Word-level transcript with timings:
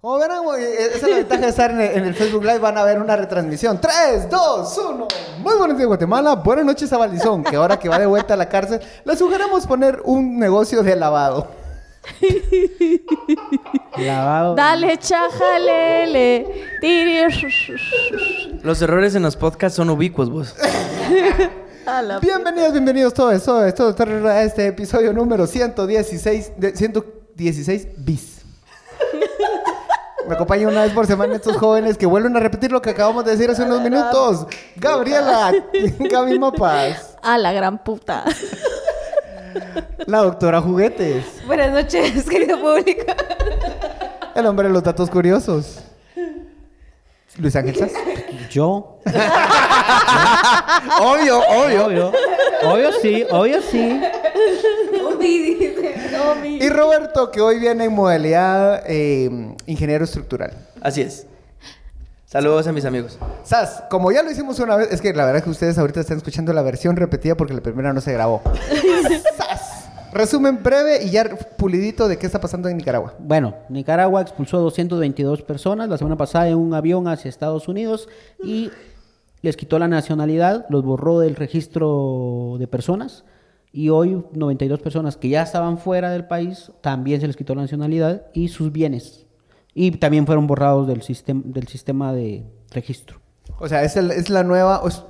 Como 0.00 0.18
verán, 0.18 0.42
güey, 0.44 0.64
e-, 0.64 0.86
esa 0.86 0.96
es 0.96 1.02
la 1.02 1.16
ventaja 1.16 1.42
de 1.42 1.48
estar 1.48 1.70
en 1.72 1.80
el, 1.80 1.90
en 1.98 2.04
el 2.06 2.14
Facebook 2.14 2.42
Live. 2.42 2.58
Van 2.58 2.78
a 2.78 2.84
ver 2.84 2.98
una 3.00 3.16
retransmisión. 3.16 3.78
3, 3.80 4.30
2, 4.30 4.78
1. 4.78 5.08
Muy 5.40 5.54
buenos 5.56 5.76
días, 5.76 5.88
Guatemala. 5.88 6.36
Buenas 6.36 6.64
noches 6.64 6.90
a 6.92 7.10
que 7.44 7.56
ahora 7.56 7.78
que 7.78 7.88
va 7.88 7.98
de 7.98 8.06
vuelta 8.06 8.32
a 8.34 8.36
la 8.36 8.48
cárcel, 8.48 8.80
le 9.04 9.16
sugerimos 9.16 9.66
poner 9.66 10.00
un 10.04 10.38
negocio 10.38 10.82
de 10.82 10.96
lavado. 10.96 11.48
Lavado. 13.98 14.54
Dale, 14.54 14.96
chajalele. 14.96 16.46
Tiri. 16.80 17.20
Los 18.62 18.80
errores 18.80 19.14
en 19.14 19.22
los 19.22 19.36
podcasts 19.36 19.76
son 19.76 19.90
ubicuos, 19.90 20.30
vos. 20.30 20.56
Bienvenidos, 22.22 22.72
bienvenidos 22.72 23.12
todos, 23.12 23.42
todos, 23.42 23.74
todos, 23.74 23.96
todos 23.96 24.24
a 24.24 24.44
este 24.44 24.68
episodio 24.68 25.12
número 25.12 25.46
116, 25.46 26.52
de 26.56 26.76
116 26.76 27.88
bis. 27.98 28.39
Me 30.30 30.36
acompaña 30.36 30.68
una 30.68 30.82
vez 30.84 30.92
por 30.92 31.08
semana 31.08 31.34
estos 31.34 31.56
jóvenes 31.56 31.98
que 31.98 32.06
vuelven 32.06 32.36
a 32.36 32.38
repetir 32.38 32.70
lo 32.70 32.80
que 32.80 32.90
acabamos 32.90 33.24
de 33.24 33.32
decir 33.32 33.50
hace 33.50 33.64
unos 33.64 33.80
minutos. 33.82 34.46
Gabriela, 34.76 35.52
Gaby 35.98 36.38
Mapas, 36.38 37.16
A 37.20 37.36
la 37.36 37.52
gran 37.52 37.82
puta. 37.82 38.22
la 40.06 40.18
doctora 40.18 40.60
Juguetes, 40.60 41.24
Buenas 41.48 41.72
noches, 41.72 42.30
querido 42.30 42.60
público. 42.60 43.12
el 44.36 44.46
hombre 44.46 44.68
de 44.68 44.74
los 44.74 44.84
datos 44.84 45.10
curiosos. 45.10 45.80
Luis 47.36 47.56
Ángel 47.56 47.74
Sass. 47.74 47.90
Yo. 48.50 48.98
Obvio, 51.00 51.40
obvio. 51.40 51.86
Obvio. 51.86 52.12
Obvio 52.62 52.92
sí, 53.02 53.26
obvio 53.30 53.60
sí. 53.62 54.00
Dice. 55.18 55.59
Y 56.44 56.68
Roberto, 56.68 57.30
que 57.30 57.40
hoy 57.40 57.58
viene 57.58 57.84
en 57.84 57.92
modalidad 57.92 58.82
eh, 58.86 59.54
ingeniero 59.66 60.04
estructural. 60.04 60.52
Así 60.80 61.02
es. 61.02 61.26
Saludos 62.26 62.66
a 62.68 62.72
mis 62.72 62.84
amigos. 62.84 63.18
Sas, 63.42 63.82
como 63.90 64.12
ya 64.12 64.22
lo 64.22 64.30
hicimos 64.30 64.58
una 64.60 64.76
vez, 64.76 64.92
es 64.92 65.00
que 65.00 65.12
la 65.12 65.24
verdad 65.24 65.38
es 65.38 65.44
que 65.44 65.50
ustedes 65.50 65.78
ahorita 65.78 66.00
están 66.00 66.18
escuchando 66.18 66.52
la 66.52 66.62
versión 66.62 66.94
repetida 66.94 67.34
porque 67.34 67.54
la 67.54 67.60
primera 67.60 67.92
no 67.92 68.00
se 68.00 68.12
grabó. 68.12 68.40
Sas. 69.36 69.90
Resumen 70.12 70.62
breve 70.62 71.04
y 71.04 71.10
ya 71.10 71.24
pulidito 71.56 72.08
de 72.08 72.18
qué 72.18 72.26
está 72.26 72.40
pasando 72.40 72.68
en 72.68 72.76
Nicaragua. 72.76 73.14
Bueno, 73.18 73.54
Nicaragua 73.68 74.20
expulsó 74.20 74.58
a 74.58 74.60
222 74.60 75.42
personas 75.42 75.88
la 75.88 75.98
semana 75.98 76.16
pasada 76.16 76.48
en 76.48 76.56
un 76.56 76.74
avión 76.74 77.08
hacia 77.08 77.28
Estados 77.28 77.68
Unidos 77.68 78.08
y 78.42 78.70
les 79.42 79.56
quitó 79.56 79.78
la 79.78 79.88
nacionalidad, 79.88 80.66
los 80.68 80.84
borró 80.84 81.20
del 81.20 81.36
registro 81.36 82.56
de 82.58 82.66
personas 82.66 83.24
y 83.72 83.88
hoy 83.88 84.24
92 84.32 84.80
personas 84.80 85.16
que 85.16 85.28
ya 85.28 85.42
estaban 85.42 85.78
fuera 85.78 86.10
del 86.10 86.24
país 86.26 86.72
también 86.80 87.20
se 87.20 87.26
les 87.26 87.36
quitó 87.36 87.54
la 87.54 87.62
nacionalidad 87.62 88.22
y 88.34 88.48
sus 88.48 88.72
bienes. 88.72 89.26
Y 89.74 89.92
también 89.92 90.26
fueron 90.26 90.46
borrados 90.48 90.88
del 90.88 91.02
sistema, 91.02 91.42
del 91.44 91.68
sistema 91.68 92.12
de 92.12 92.44
registro. 92.72 93.20
O 93.60 93.68
sea, 93.68 93.84
es, 93.84 93.96
el- 93.96 94.10
es 94.10 94.28
la 94.30 94.42
nueva. 94.42 94.80
os- 94.82 95.04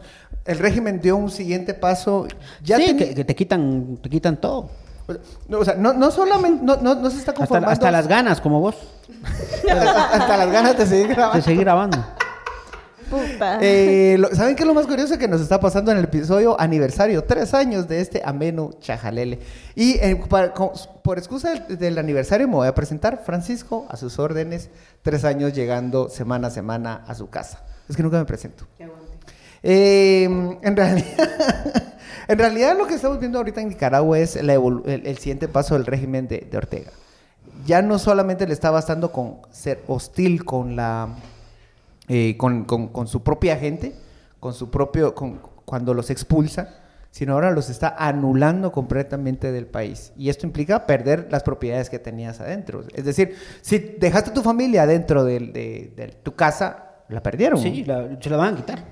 el 0.44 0.58
régimen 0.58 1.00
dio 1.00 1.17
un 1.17 1.30
siguiente 1.30 1.72
paso. 1.75 2.27
Ya 2.62 2.77
sí, 2.77 2.97
que, 2.97 3.14
que 3.14 3.25
te 3.25 3.34
quitan, 3.34 3.97
te 4.02 4.11
quitan 4.11 4.39
todo. 4.41 4.69
o 5.50 5.64
sea, 5.64 5.74
no, 5.74 5.92
no 5.95 6.11
solamente. 6.11 6.62
No, 6.64 6.77
no, 6.77 6.95
no 6.95 7.11
se 7.11 7.19
está 7.19 7.30
Hasta, 7.33 7.41
conformando. 7.47 7.70
hasta 7.72 7.91
las 7.91 8.06
ganas, 8.08 8.41
como 8.41 8.61
vos, 8.61 8.77
hasta, 9.70 10.05
hasta 10.14 10.36
las 10.36 10.52
ganas 10.52 10.77
de 10.78 10.86
seguir 10.86 11.08
de 11.08 11.14
grabando. 11.14 11.42
seguir 11.42 11.61
grabando. 11.61 11.98
Puta. 13.11 13.58
Eh, 13.61 14.16
lo- 14.19 14.34
¿Saben 14.34 14.55
qué 14.56 14.62
es 14.62 14.66
lo 14.66 14.75
más 14.75 14.86
curioso 14.86 15.19
que 15.19 15.27
nos 15.28 15.41
está 15.41 15.58
pasando 15.61 15.91
en 15.92 15.98
el 15.98 16.05
episodio 16.05 16.58
aniversario? 16.61 17.25
Tres 17.25 17.52
años 17.55 17.89
de 17.89 18.00
este 18.00 18.22
ameno 18.25 18.70
chajalele. 18.80 19.41
Y 19.75 19.94
eh, 19.98 20.20
para- 20.28 20.55
por 20.55 21.19
excusa 21.19 21.50
del, 21.50 21.77
del 21.78 21.98
aniversario 21.98 22.47
me 22.48 22.55
voy 22.55 22.69
a 22.69 22.75
presentar. 22.75 23.22
Francisco, 23.25 23.86
a 23.89 23.97
sus 23.97 24.19
órdenes, 24.19 24.70
tres 25.02 25.25
años 25.25 25.52
llegando 25.52 26.08
semana 26.08 26.48
a 26.48 26.50
semana 26.50 27.05
a 27.06 27.14
su 27.14 27.28
casa. 27.28 27.62
Es 27.89 27.97
que 27.97 28.02
nunca 28.02 28.19
me 28.19 28.25
presento. 28.25 28.64
Eh, 29.62 30.24
en, 30.62 30.77
realidad, 30.77 31.06
en 32.28 32.39
realidad 32.39 32.78
lo 32.78 32.86
que 32.86 32.95
estamos 32.95 33.18
viendo 33.18 33.39
ahorita 33.39 33.61
en 33.61 33.68
Nicaragua 33.68 34.18
es 34.18 34.42
la 34.42 34.55
el, 34.55 34.83
el 35.07 35.18
siguiente 35.18 35.48
paso 35.48 35.74
del 35.74 35.84
régimen 35.84 36.29
de, 36.29 36.46
de 36.51 36.57
Ortega. 36.57 36.92
Ya 37.67 37.83
no 37.83 37.98
solamente 37.98 38.46
le 38.46 38.55
está 38.55 38.70
bastando 38.70 39.13
con 39.13 39.36
ser 39.51 39.83
hostil 39.86 40.45
con 40.46 40.77
la 40.77 41.08
eh, 42.12 42.36
con, 42.36 42.64
con- 42.64 42.88
con 42.88 43.06
su 43.06 43.22
propia 43.22 43.56
gente, 43.56 43.94
con 44.40 44.52
su 44.52 44.68
propio, 44.68 45.14
con- 45.14 45.40
cuando 45.64 45.94
los 45.94 46.10
expulsa, 46.10 46.76
sino 47.12 47.34
ahora 47.34 47.52
los 47.52 47.70
está 47.70 47.94
anulando 47.98 48.72
completamente 48.72 49.52
del 49.52 49.66
país. 49.66 50.12
Y 50.16 50.28
esto 50.28 50.44
implica 50.46 50.86
perder 50.86 51.28
las 51.30 51.42
propiedades 51.44 51.88
que 51.88 51.98
tenías 52.00 52.40
adentro. 52.40 52.82
Es 52.94 53.04
decir, 53.04 53.34
si 53.62 53.78
dejaste 53.78 54.32
tu 54.32 54.42
familia 54.42 54.86
dentro 54.86 55.22
del- 55.24 55.52
de, 55.52 55.92
de 55.96 56.08
tu 56.22 56.34
casa, 56.34 56.86
la 57.08 57.22
perdieron. 57.22 57.58
Sí, 57.60 57.84
la- 57.84 58.18
se 58.20 58.28
la 58.30 58.36
van 58.36 58.54
a 58.54 58.56
quitar. 58.56 58.84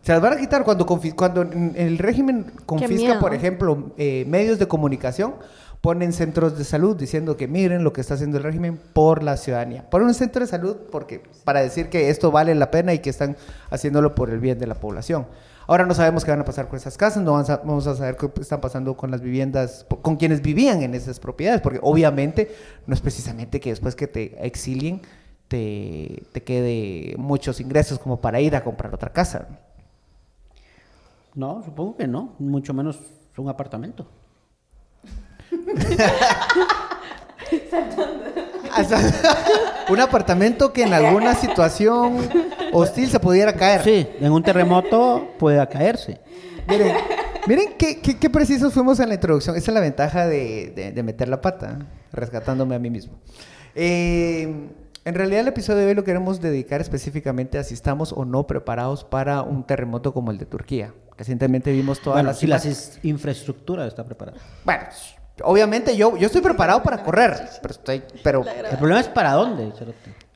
Se 0.00 0.12
las 0.12 0.20
van 0.22 0.32
a 0.32 0.36
quitar 0.36 0.64
cuando, 0.64 0.86
cuando 0.86 1.42
el 1.42 1.98
régimen 1.98 2.46
confisca, 2.66 3.12
por 3.20 3.34
ejemplo, 3.34 3.92
eh, 3.98 4.24
medios 4.26 4.58
de 4.58 4.66
comunicación, 4.66 5.34
ponen 5.82 6.12
centros 6.12 6.56
de 6.56 6.64
salud 6.64 6.96
diciendo 6.96 7.36
que 7.36 7.48
miren 7.48 7.82
lo 7.82 7.92
que 7.92 8.00
está 8.00 8.14
haciendo 8.14 8.38
el 8.38 8.44
régimen 8.44 8.78
por 8.92 9.24
la 9.24 9.36
ciudadanía. 9.36 9.90
Ponen 9.90 10.06
un 10.06 10.14
centro 10.14 10.40
de 10.40 10.46
salud 10.46 10.76
porque, 10.92 11.20
para 11.44 11.60
decir 11.60 11.90
que 11.90 12.08
esto 12.08 12.30
vale 12.30 12.54
la 12.54 12.70
pena 12.70 12.94
y 12.94 13.00
que 13.00 13.10
están 13.10 13.36
haciéndolo 13.68 14.14
por 14.14 14.30
el 14.30 14.38
bien 14.38 14.60
de 14.60 14.68
la 14.68 14.76
población. 14.76 15.26
Ahora 15.66 15.84
no 15.84 15.92
sabemos 15.92 16.24
qué 16.24 16.30
van 16.30 16.40
a 16.40 16.44
pasar 16.44 16.68
con 16.68 16.76
esas 16.76 16.96
casas, 16.96 17.22
no 17.22 17.32
vamos 17.32 17.86
a, 17.88 17.96
saber 17.96 18.16
qué 18.16 18.30
están 18.40 18.60
pasando 18.60 18.96
con 18.96 19.10
las 19.10 19.20
viviendas, 19.20 19.84
con 20.02 20.16
quienes 20.16 20.40
vivían 20.40 20.82
en 20.82 20.94
esas 20.94 21.18
propiedades, 21.18 21.60
porque 21.60 21.80
obviamente 21.82 22.54
no 22.86 22.94
es 22.94 23.00
precisamente 23.00 23.58
que 23.58 23.70
después 23.70 23.96
que 23.96 24.06
te 24.06 24.46
exilien 24.46 25.02
te, 25.48 26.22
te 26.32 26.42
quede 26.44 27.16
muchos 27.18 27.60
ingresos 27.60 27.98
como 27.98 28.20
para 28.20 28.40
ir 28.40 28.54
a 28.54 28.62
comprar 28.62 28.94
otra 28.94 29.12
casa. 29.12 29.48
No, 31.34 31.62
supongo 31.64 31.96
que 31.96 32.06
no, 32.06 32.34
mucho 32.38 32.72
menos 32.72 33.00
un 33.36 33.48
apartamento. 33.48 34.06
O 38.78 38.84
sea, 38.84 39.00
un 39.90 40.00
apartamento 40.00 40.72
que 40.72 40.82
en 40.84 40.94
alguna 40.94 41.34
situación 41.34 42.16
hostil 42.72 43.10
se 43.10 43.20
pudiera 43.20 43.52
caer. 43.52 43.82
Sí, 43.82 44.08
en 44.20 44.32
un 44.32 44.42
terremoto 44.42 45.28
puede 45.38 45.66
caerse. 45.68 46.20
Miren, 46.66 46.96
miren 47.46 47.74
qué, 47.78 48.00
qué, 48.00 48.18
qué 48.18 48.30
precisos 48.30 48.72
fuimos 48.72 48.98
en 49.00 49.08
la 49.08 49.14
introducción. 49.14 49.56
Esa 49.56 49.70
es 49.70 49.74
la 49.74 49.80
ventaja 49.80 50.26
de, 50.26 50.72
de- 50.74 50.92
de 50.92 51.02
meter 51.02 51.28
la 51.28 51.40
pata, 51.40 51.80
rescatándome 52.12 52.74
a 52.74 52.78
mí 52.78 52.88
mismo. 52.88 53.14
Eh, 53.74 54.70
en 55.04 55.14
realidad 55.14 55.40
el 55.40 55.48
episodio 55.48 55.80
de 55.80 55.86
hoy 55.88 55.94
lo 55.94 56.04
queremos 56.04 56.40
dedicar 56.40 56.80
específicamente 56.80 57.58
a 57.58 57.64
si 57.64 57.74
estamos 57.74 58.12
o 58.12 58.24
no 58.24 58.46
preparados 58.46 59.04
para 59.04 59.42
un 59.42 59.64
terremoto 59.64 60.14
como 60.14 60.30
el 60.30 60.38
de 60.38 60.46
Turquía. 60.46 60.94
Recientemente 61.18 61.72
vimos 61.72 62.00
todas 62.00 62.16
Bueno, 62.16 62.28
las 62.30 62.38
si 62.38 62.46
la 62.46 62.60
infraestructura 63.02 63.86
está 63.86 64.04
preparada. 64.04 64.38
Bueno, 64.64 64.84
obviamente 65.42 65.96
yo, 65.96 66.16
yo 66.16 66.26
estoy 66.26 66.40
preparado 66.42 66.82
para 66.82 67.02
correr, 67.02 67.48
pero 67.60 67.72
estoy... 67.72 68.02
Pero, 68.22 68.44
El 68.46 68.76
problema 68.78 69.00
es 69.00 69.08
para 69.08 69.32
dónde. 69.32 69.72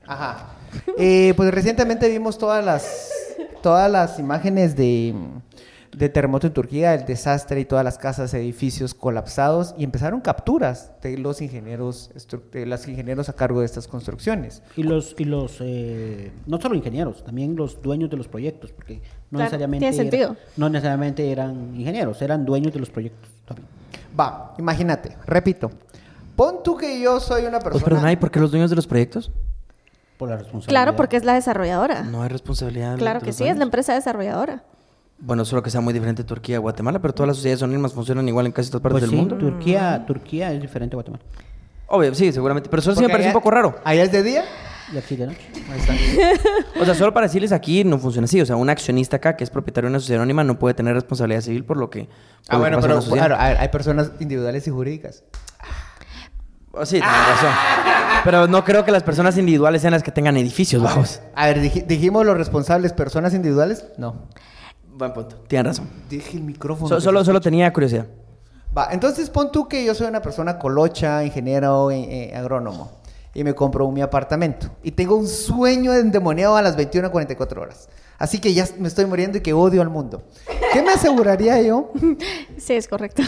Ajá. 0.06 0.50
Eh, 0.98 1.32
pues 1.36 1.52
recientemente 1.52 2.08
vimos 2.08 2.38
todas 2.38 2.64
las 2.64 3.12
todas 3.66 3.90
las 3.90 4.20
imágenes 4.20 4.76
de, 4.76 5.12
de 5.92 6.08
terremoto 6.08 6.46
en 6.46 6.52
Turquía, 6.52 6.94
el 6.94 7.04
desastre 7.04 7.58
y 7.60 7.64
todas 7.64 7.84
las 7.84 7.98
casas, 7.98 8.32
edificios 8.34 8.94
colapsados 8.94 9.74
y 9.76 9.82
empezaron 9.82 10.20
capturas 10.20 10.92
de 11.02 11.18
los 11.18 11.42
ingenieros, 11.42 12.10
de 12.52 12.64
los 12.64 12.86
ingenieros 12.86 13.28
a 13.28 13.32
cargo 13.32 13.60
de 13.60 13.66
estas 13.66 13.88
construcciones. 13.88 14.62
Y 14.76 14.84
los, 14.84 15.16
y 15.18 15.24
los 15.24 15.56
eh, 15.60 16.30
no 16.46 16.60
solo 16.60 16.76
ingenieros, 16.76 17.24
también 17.24 17.56
los 17.56 17.82
dueños 17.82 18.08
de 18.08 18.16
los 18.16 18.28
proyectos, 18.28 18.70
porque 18.70 19.00
no 19.30 19.38
Claro, 19.38 19.58
necesariamente 19.58 20.28
no 20.56 20.68
necesariamente 20.68 21.32
eran 21.32 21.74
ingenieros, 21.74 22.22
eran 22.22 22.44
dueños 22.44 22.72
de 22.72 22.78
los 22.78 22.90
proyectos 22.90 23.28
también. 23.46 23.66
Va, 24.18 24.54
imagínate, 24.58 25.16
repito. 25.26 25.70
Pon 26.36 26.62
tú 26.62 26.76
que 26.76 27.00
yo 27.00 27.18
soy 27.20 27.42
una 27.42 27.58
Pues, 27.60 27.64
persona. 27.74 27.84
perdón, 27.84 28.10
¿y 28.10 28.16
por 28.16 28.30
qué 28.30 28.40
los 28.40 28.50
dueños 28.50 28.70
de 28.70 28.76
los 28.76 28.86
proyectos? 28.86 29.30
Por 30.18 30.28
la 30.28 30.36
responsabilidad. 30.36 30.68
Claro, 30.68 30.96
porque 30.96 31.16
es 31.16 31.24
la 31.24 31.34
desarrolladora. 31.34 32.02
No 32.02 32.22
hay 32.22 32.28
responsabilidad. 32.28 32.96
Claro 32.96 33.20
que 33.20 33.32
sí, 33.32 33.44
es 33.44 33.56
la 33.56 33.64
empresa 33.64 33.94
desarrolladora. 33.94 34.62
Bueno, 35.18 35.44
solo 35.46 35.62
que 35.62 35.70
sea 35.70 35.80
muy 35.80 35.94
diferente 35.94 36.24
Turquía 36.24 36.56
a 36.56 36.60
Guatemala, 36.60 37.00
pero 37.00 37.14
todas 37.14 37.28
las 37.28 37.36
sociedades 37.36 37.62
anónimas 37.62 37.92
funcionan 37.94 38.28
igual 38.28 38.46
en 38.46 38.52
casi 38.52 38.70
todas 38.70 38.82
partes 38.82 39.00
Pues 39.00 39.02
del 39.02 39.10
sí, 39.10 39.16
mundo. 39.16 39.36
Turquía, 39.38 40.04
Turquía 40.06 40.52
es 40.52 40.60
diferente 40.60 40.94
a 40.94 40.96
Guatemala. 40.96 41.22
Obvio, 41.88 42.14
sí, 42.14 42.32
seguramente. 42.32 42.68
Pero 42.68 42.82
solo 42.82 42.96
sí 42.96 43.02
me 43.02 43.08
parece 43.08 43.28
un 43.28 43.34
poco 43.34 43.50
raro. 43.50 43.76
Allá 43.84 44.02
es 44.02 44.12
de 44.12 44.22
día. 44.22 44.44
Y. 44.92 45.22
Ahí 45.22 45.78
está. 45.78 45.94
O 46.80 46.84
sea, 46.84 46.94
solo 46.94 47.12
para 47.12 47.26
decirles 47.26 47.52
aquí 47.52 47.82
no 47.84 47.98
funciona 47.98 48.26
así. 48.26 48.40
O 48.40 48.46
sea, 48.46 48.56
un 48.56 48.70
accionista 48.70 49.16
acá 49.16 49.36
que 49.36 49.44
es 49.44 49.50
propietario 49.50 49.88
de 49.88 49.92
una 49.92 50.00
sociedad 50.00 50.22
anónima 50.22 50.44
no 50.44 50.58
puede 50.58 50.74
tener 50.74 50.94
responsabilidad 50.94 51.40
civil 51.40 51.64
por 51.64 51.76
lo 51.76 51.90
que. 51.90 52.08
Ah, 52.48 52.58
bueno, 52.58 52.78
pero 52.80 53.00
claro, 53.00 53.36
hay 53.38 53.68
personas 53.68 54.12
individuales 54.20 54.66
y 54.66 54.70
jurídicas. 54.70 55.24
Oh, 56.72 56.84
sí, 56.84 57.00
tienes 57.00 57.10
razón. 57.28 57.50
Pero 58.24 58.46
no 58.48 58.64
creo 58.64 58.84
que 58.84 58.92
las 58.92 59.02
personas 59.02 59.38
individuales 59.38 59.80
sean 59.82 59.92
las 59.92 60.02
que 60.02 60.10
tengan 60.12 60.36
edificios 60.36 60.82
bajos. 60.82 61.20
A 61.34 61.46
ver, 61.46 61.60
dij- 61.62 61.86
dijimos 61.86 62.26
los 62.26 62.36
responsables, 62.36 62.92
personas 62.92 63.32
individuales. 63.34 63.86
No. 63.96 64.26
Buen 64.92 65.12
punto. 65.14 65.36
Tienen 65.48 65.66
razón. 65.66 65.88
Dije 66.10 66.36
el 66.36 66.42
micrófono. 66.42 66.88
So- 66.88 66.96
que 66.96 67.00
solo, 67.02 67.20
se 67.20 67.26
solo 67.26 67.38
escucha. 67.38 67.50
tenía 67.50 67.72
curiosidad. 67.72 68.06
Va, 68.76 68.88
entonces 68.92 69.30
pon 69.30 69.50
tú 69.52 69.68
que 69.68 69.84
yo 69.84 69.94
soy 69.94 70.06
una 70.06 70.20
persona 70.20 70.58
colocha, 70.58 71.24
ingeniero, 71.24 71.90
eh, 71.90 72.30
eh, 72.30 72.36
agrónomo. 72.36 72.92
Y 73.36 73.44
me 73.44 73.54
compro 73.54 73.90
mi 73.90 74.00
apartamento. 74.00 74.70
Y 74.82 74.92
tengo 74.92 75.14
un 75.14 75.28
sueño 75.28 75.92
endemoniado 75.92 76.56
a 76.56 76.62
las 76.62 76.74
21 76.74 77.08
a 77.08 77.10
44 77.12 77.60
horas. 77.60 77.88
Así 78.18 78.40
que 78.40 78.54
ya 78.54 78.66
me 78.78 78.88
estoy 78.88 79.04
muriendo 79.04 79.36
y 79.36 79.42
que 79.42 79.52
odio 79.52 79.82
al 79.82 79.90
mundo. 79.90 80.22
¿Qué 80.72 80.80
me 80.80 80.92
aseguraría 80.92 81.60
yo? 81.60 81.92
Sí, 82.56 82.72
es 82.72 82.88
correcto. 82.88 83.22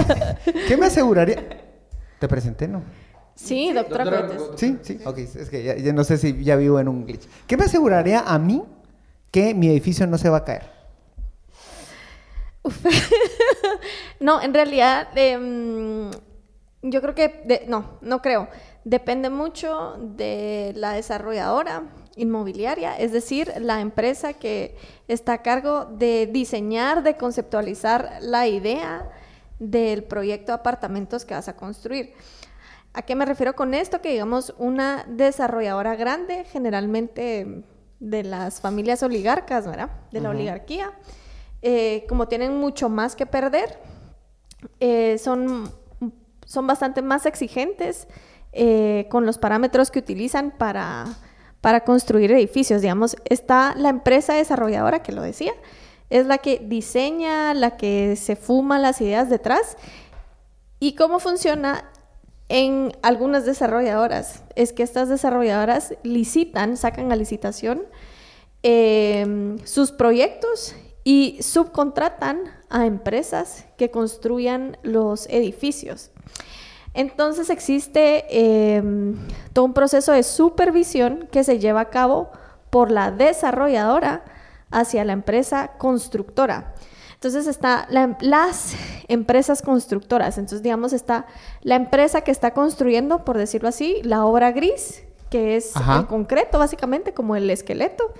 ¿Qué 0.66 0.78
me 0.78 0.86
aseguraría? 0.86 1.44
Te 2.18 2.26
presenté, 2.26 2.66
¿no? 2.68 2.82
Sí, 3.34 3.70
doctora 3.74 4.04
Cohetes. 4.04 4.42
Sí, 4.56 4.78
sí, 4.80 4.98
ok. 5.04 5.18
Es 5.18 5.50
que 5.50 5.62
ya, 5.62 5.76
ya 5.76 5.92
no 5.92 6.04
sé 6.04 6.16
si 6.16 6.42
ya 6.42 6.56
vivo 6.56 6.80
en 6.80 6.88
un 6.88 7.04
glitch. 7.04 7.28
¿Qué 7.46 7.58
me 7.58 7.64
aseguraría 7.64 8.20
a 8.20 8.38
mí 8.38 8.62
que 9.30 9.52
mi 9.52 9.68
edificio 9.68 10.06
no 10.06 10.16
se 10.16 10.30
va 10.30 10.38
a 10.38 10.44
caer? 10.44 10.62
No, 14.20 14.40
en 14.40 14.54
realidad, 14.54 15.08
em, 15.16 16.10
yo 16.80 17.02
creo 17.02 17.14
que, 17.14 17.42
de- 17.44 17.64
no, 17.68 17.98
no 18.00 18.22
creo. 18.22 18.48
Depende 18.84 19.30
mucho 19.30 19.96
de 19.98 20.72
la 20.76 20.92
desarrolladora 20.92 21.84
inmobiliaria, 22.16 22.96
es 22.96 23.12
decir, 23.12 23.52
la 23.58 23.80
empresa 23.80 24.34
que 24.34 24.76
está 25.08 25.34
a 25.34 25.42
cargo 25.42 25.86
de 25.86 26.28
diseñar, 26.30 27.02
de 27.02 27.16
conceptualizar 27.16 28.18
la 28.20 28.46
idea 28.46 29.10
del 29.58 30.04
proyecto 30.04 30.52
de 30.52 30.56
apartamentos 30.56 31.24
que 31.24 31.34
vas 31.34 31.48
a 31.48 31.56
construir. 31.56 32.12
¿A 32.92 33.02
qué 33.02 33.16
me 33.16 33.24
refiero 33.24 33.54
con 33.54 33.72
esto? 33.72 34.02
Que 34.02 34.12
digamos 34.12 34.54
una 34.58 35.04
desarrolladora 35.08 35.96
grande, 35.96 36.44
generalmente 36.44 37.64
de 38.00 38.22
las 38.22 38.60
familias 38.60 39.02
oligarcas, 39.02 39.66
¿verdad? 39.66 39.90
De 40.12 40.20
la 40.20 40.30
oligarquía, 40.30 40.92
eh, 41.62 42.04
como 42.08 42.28
tienen 42.28 42.60
mucho 42.60 42.90
más 42.90 43.16
que 43.16 43.24
perder, 43.24 43.78
eh, 44.78 45.16
son, 45.18 45.72
son 46.44 46.66
bastante 46.66 47.00
más 47.00 47.24
exigentes 47.24 48.06
eh, 48.54 49.06
con 49.10 49.26
los 49.26 49.38
parámetros 49.38 49.90
que 49.90 49.98
utilizan 49.98 50.52
para, 50.52 51.06
para 51.60 51.80
construir 51.80 52.30
edificios. 52.30 52.82
Digamos, 52.82 53.16
está 53.24 53.74
la 53.76 53.88
empresa 53.88 54.34
desarrolladora 54.34 55.02
que 55.02 55.12
lo 55.12 55.22
decía, 55.22 55.52
es 56.08 56.26
la 56.26 56.38
que 56.38 56.58
diseña, 56.58 57.52
la 57.54 57.76
que 57.76 58.14
se 58.16 58.36
fuma 58.36 58.78
las 58.78 59.00
ideas 59.00 59.28
detrás. 59.28 59.76
¿Y 60.78 60.94
cómo 60.94 61.18
funciona 61.18 61.90
en 62.48 62.92
algunas 63.02 63.44
desarrolladoras? 63.44 64.44
Es 64.54 64.72
que 64.72 64.84
estas 64.84 65.08
desarrolladoras 65.08 65.94
licitan, 66.04 66.76
sacan 66.76 67.10
a 67.10 67.16
licitación 67.16 67.82
eh, 68.62 69.56
sus 69.64 69.90
proyectos 69.90 70.74
y 71.02 71.38
subcontratan 71.42 72.44
a 72.70 72.86
empresas 72.86 73.66
que 73.76 73.90
construyan 73.90 74.78
los 74.82 75.26
edificios. 75.28 76.10
Entonces 76.94 77.50
existe 77.50 78.24
eh, 78.30 78.82
todo 79.52 79.64
un 79.64 79.74
proceso 79.74 80.12
de 80.12 80.22
supervisión 80.22 81.28
que 81.30 81.42
se 81.44 81.58
lleva 81.58 81.80
a 81.82 81.90
cabo 81.90 82.30
por 82.70 82.90
la 82.90 83.10
desarrolladora 83.10 84.24
hacia 84.70 85.04
la 85.04 85.12
empresa 85.12 85.72
constructora. 85.78 86.74
Entonces 87.14 87.46
está 87.46 87.86
la- 87.90 88.16
las 88.20 88.74
empresas 89.08 89.62
constructoras. 89.62 90.36
Entonces, 90.38 90.62
digamos, 90.62 90.92
está 90.92 91.26
la 91.62 91.74
empresa 91.76 92.20
que 92.20 92.30
está 92.30 92.52
construyendo, 92.52 93.24
por 93.24 93.38
decirlo 93.38 93.68
así, 93.68 94.00
la 94.02 94.24
obra 94.24 94.52
gris, 94.52 95.02
que 95.30 95.56
es 95.56 95.76
Ajá. 95.76 96.00
el 96.00 96.06
concreto, 96.06 96.58
básicamente, 96.58 97.12
como 97.14 97.34
el 97.34 97.48
esqueleto. 97.50 98.12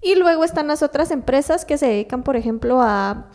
Y 0.00 0.14
luego 0.14 0.44
están 0.44 0.66
las 0.68 0.82
otras 0.82 1.10
empresas 1.10 1.64
que 1.64 1.76
se 1.76 1.86
dedican, 1.86 2.22
por 2.22 2.36
ejemplo, 2.36 2.80
a, 2.80 3.26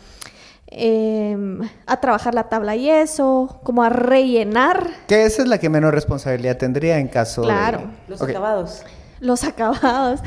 em, 0.76 1.60
a 1.86 2.00
trabajar 2.00 2.34
la 2.34 2.44
tabla 2.44 2.76
y 2.76 2.90
eso, 2.90 3.60
como 3.62 3.82
a 3.82 3.88
rellenar 3.88 4.88
Que 5.06 5.24
esa 5.24 5.42
es 5.42 5.48
la 5.48 5.58
que 5.58 5.68
menos 5.68 5.92
responsabilidad 5.92 6.56
tendría 6.56 6.98
en 6.98 7.08
caso 7.08 7.42
de... 7.42 7.48
Claro. 7.48 7.82
Los 8.08 8.20
Ok. 8.20 8.30
acabados. 8.30 8.82
los 9.20 9.44
acabados. 9.44 10.20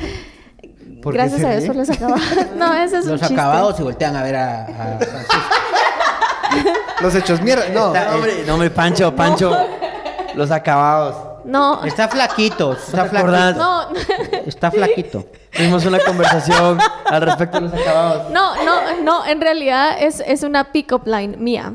¿Por 1.02 1.12
qué 1.12 1.18
Gracias 1.18 1.44
a 1.44 1.50
Dios 1.56 1.76
los 1.76 1.90
acabados. 1.90 2.22
No, 2.56 2.74
ese 2.74 2.98
es 2.98 3.04
un 3.04 3.12
Los 3.12 3.22
acabados 3.22 3.76
se 3.76 3.82
voltean 3.82 4.16
a 4.16 4.22
ver 4.22 4.36
a, 4.36 4.62
a 4.64 4.98
Francisco. 4.98 5.36
Los 7.00 7.14
hechos 7.14 7.40
mierda. 7.42 7.68
No, 7.72 7.92
No, 7.94 8.14
hombre, 8.16 8.44
no, 8.46 8.54
hombre, 8.54 8.70
Pancho, 8.70 9.14
Pancho. 9.16 9.56
Los 10.34 10.50
acabados. 10.50 11.27
No, 11.44 11.84
Está 11.84 12.08
flaquito, 12.08 12.72
está 12.72 13.04
flaquito. 13.06 13.52
no, 13.58 13.88
Está 14.46 14.70
flaquito. 14.70 15.24
Tuvimos 15.50 15.84
una 15.86 15.98
conversación 16.00 16.78
al 17.06 17.22
respecto 17.22 17.60
de 17.60 17.68
los 17.68 17.80
acabados. 17.80 18.30
no, 18.32 18.62
no, 18.64 19.00
no, 19.02 19.26
en 19.26 19.40
realidad 19.40 19.96
es, 20.00 20.22
es 20.26 20.42
una 20.42 20.72
pick-up 20.72 21.06
line 21.06 21.36
mía. 21.36 21.72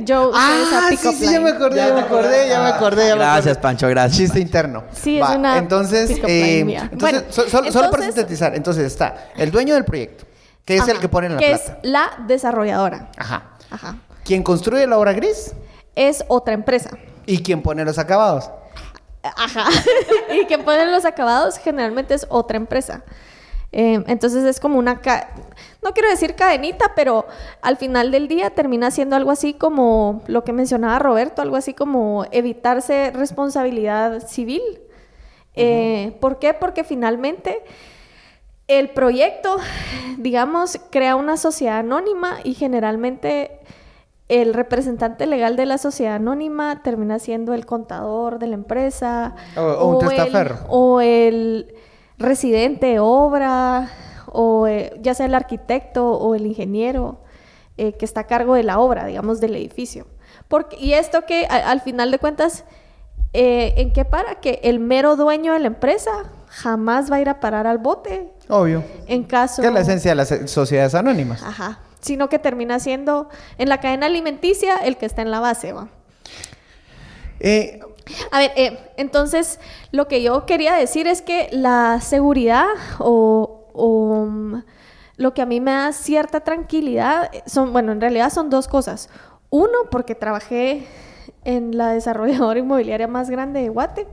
Yo 0.00 0.30
usé 0.30 0.38
esa 0.62 0.78
Ah, 0.78 0.86
sí, 0.88 0.96
pick-up 0.96 1.14
sí, 1.14 1.20
line. 1.20 1.32
ya 1.32 1.40
me 1.40 1.50
acordé, 1.50 1.76
ya 1.76 1.92
me 1.94 2.00
acordé, 2.00 2.48
ya 2.48 2.60
me 2.62 2.68
acordé, 2.68 3.08
ya 3.08 3.14
me 3.16 3.20
Gracias, 3.20 3.46
acordé. 3.56 3.62
Pancho, 3.62 3.88
gracias. 3.88 4.16
Chiste 4.18 4.40
interno. 4.40 4.84
Sí, 4.92 5.18
es 5.20 5.28
una 5.28 5.58
Entonces, 5.58 6.08
pick-up 6.12 6.28
line 6.28 6.58
eh, 6.60 6.64
mía. 6.64 6.88
entonces, 6.92 7.20
Bueno, 7.20 7.32
so- 7.32 7.48
so- 7.48 7.72
solo 7.72 7.90
para 7.90 8.04
sintetizar, 8.04 8.54
entonces 8.54 8.84
está 8.86 9.28
el 9.36 9.50
dueño 9.50 9.74
del 9.74 9.84
proyecto, 9.84 10.24
que 10.64 10.76
es 10.76 10.88
el 10.88 10.98
que 10.98 11.08
pone 11.08 11.28
la 11.28 11.36
que 11.38 11.48
plata. 11.50 11.64
es 11.82 11.90
la 11.90 12.10
desarrolladora. 12.26 13.08
Ajá. 13.18 13.42
Ajá. 13.70 13.96
Quien 14.24 14.42
construye 14.42 14.86
la 14.86 14.98
obra 14.98 15.12
gris 15.12 15.52
Es 15.94 16.24
otra 16.28 16.54
empresa. 16.54 16.90
y 17.26 17.42
quien 17.42 17.62
pone 17.62 17.84
los 17.84 17.98
acabados. 17.98 18.50
Ajá. 19.36 19.66
y 20.40 20.44
quien 20.46 20.64
pone 20.64 20.86
los 20.86 21.04
acabados 21.04 21.58
generalmente 21.58 22.14
es 22.14 22.26
otra 22.28 22.56
empresa. 22.56 23.02
Eh, 23.72 24.02
entonces 24.06 24.44
es 24.44 24.60
como 24.60 24.78
una, 24.78 25.00
ca- 25.00 25.30
no 25.82 25.92
quiero 25.92 26.08
decir 26.08 26.34
cadenita, 26.34 26.92
pero 26.94 27.26
al 27.62 27.76
final 27.76 28.10
del 28.10 28.28
día 28.28 28.50
termina 28.50 28.90
siendo 28.90 29.16
algo 29.16 29.30
así 29.30 29.54
como 29.54 30.22
lo 30.28 30.44
que 30.44 30.52
mencionaba 30.52 30.98
Roberto, 30.98 31.42
algo 31.42 31.56
así 31.56 31.74
como 31.74 32.24
evitarse 32.30 33.10
responsabilidad 33.14 34.26
civil. 34.26 34.62
Eh, 35.54 36.16
¿Por 36.20 36.38
qué? 36.38 36.54
Porque 36.54 36.84
finalmente 36.84 37.62
el 38.68 38.90
proyecto, 38.90 39.56
digamos, 40.18 40.78
crea 40.90 41.16
una 41.16 41.36
sociedad 41.36 41.78
anónima 41.78 42.38
y 42.44 42.54
generalmente 42.54 43.60
el 44.28 44.54
representante 44.54 45.26
legal 45.26 45.54
de 45.56 45.66
la 45.66 45.78
sociedad 45.78 46.16
anónima 46.16 46.82
termina 46.82 47.18
siendo 47.18 47.54
el 47.54 47.64
contador 47.66 48.38
de 48.38 48.48
la 48.48 48.54
empresa 48.54 49.34
O- 49.56 49.60
o 49.62 49.98
un 49.98 50.02
el- 50.04 50.08
testaferro. 50.08 50.58
o 50.68 51.00
el 51.00 51.74
residente 52.18 52.86
de 52.86 52.98
obra 52.98 53.88
o 54.26 54.66
eh, 54.66 54.92
ya 55.00 55.14
sea 55.14 55.26
el 55.26 55.34
arquitecto 55.34 56.10
o 56.12 56.34
el 56.34 56.46
ingeniero 56.46 57.20
eh, 57.78 57.92
que 57.92 58.04
está 58.04 58.22
a 58.22 58.26
cargo 58.26 58.54
de 58.54 58.62
la 58.64 58.78
obra, 58.80 59.04
digamos, 59.06 59.38
del 59.40 59.54
edificio. 59.54 60.06
Porque, 60.48 60.76
y 60.78 60.94
esto 60.94 61.24
que 61.26 61.46
a- 61.48 61.70
al 61.70 61.80
final 61.82 62.10
de 62.10 62.18
cuentas, 62.18 62.64
eh, 63.32 63.74
¿en 63.76 63.92
qué 63.92 64.04
para? 64.04 64.36
Que 64.36 64.60
el 64.64 64.78
mero 64.80 65.14
dueño 65.16 65.52
de 65.52 65.58
la 65.60 65.66
empresa 65.68 66.10
jamás 66.48 67.10
va 67.12 67.16
a 67.16 67.20
ir 67.20 67.28
a 67.28 67.38
parar 67.38 67.66
al 67.66 67.78
bote 67.78 68.32
Obvio. 68.48 68.82
en 69.06 69.24
caso... 69.24 69.60
Que 69.62 69.68
es 69.68 69.74
la 69.74 69.80
esencia 69.80 70.10
de 70.12 70.14
las 70.14 70.34
sociedades 70.50 70.94
anónimas. 70.94 71.42
Ajá. 71.42 71.80
Sino 72.00 72.28
que 72.28 72.38
termina 72.38 72.78
siendo 72.78 73.28
en 73.58 73.68
la 73.68 73.80
cadena 73.80 74.06
alimenticia 74.06 74.76
el 74.76 74.96
que 74.96 75.06
está 75.06 75.22
en 75.22 75.30
la 75.30 75.40
base, 75.40 75.72
¿va? 75.72 75.88
Eh, 77.40 77.80
A 78.30 78.38
ver, 78.38 78.52
eh, 78.56 78.78
entonces 78.96 79.58
lo 79.92 80.08
que 80.08 80.22
yo 80.22 80.46
quería 80.46 80.74
decir 80.74 81.06
es 81.08 81.22
que 81.22 81.48
la 81.52 82.00
seguridad 82.00 82.66
o, 83.00 83.68
o, 83.74 84.26
mm, 84.26 84.62
lo 85.16 85.34
que 85.34 85.42
a 85.42 85.46
mí 85.46 85.60
me 85.60 85.72
da 85.72 85.92
cierta 85.92 86.40
tranquilidad 86.40 87.30
eh, 87.34 87.42
son, 87.46 87.72
bueno, 87.72 87.92
en 87.92 88.00
realidad 88.00 88.30
son 88.32 88.50
dos 88.50 88.68
cosas. 88.68 89.08
Uno, 89.50 89.72
porque 89.90 90.14
trabajé 90.14 90.86
en 91.44 91.76
la 91.76 91.90
desarrolladora 91.92 92.58
inmobiliaria 92.60 93.08
más 93.08 93.30
grande 93.30 93.62
de 93.62 93.68
Guate. 93.70 94.06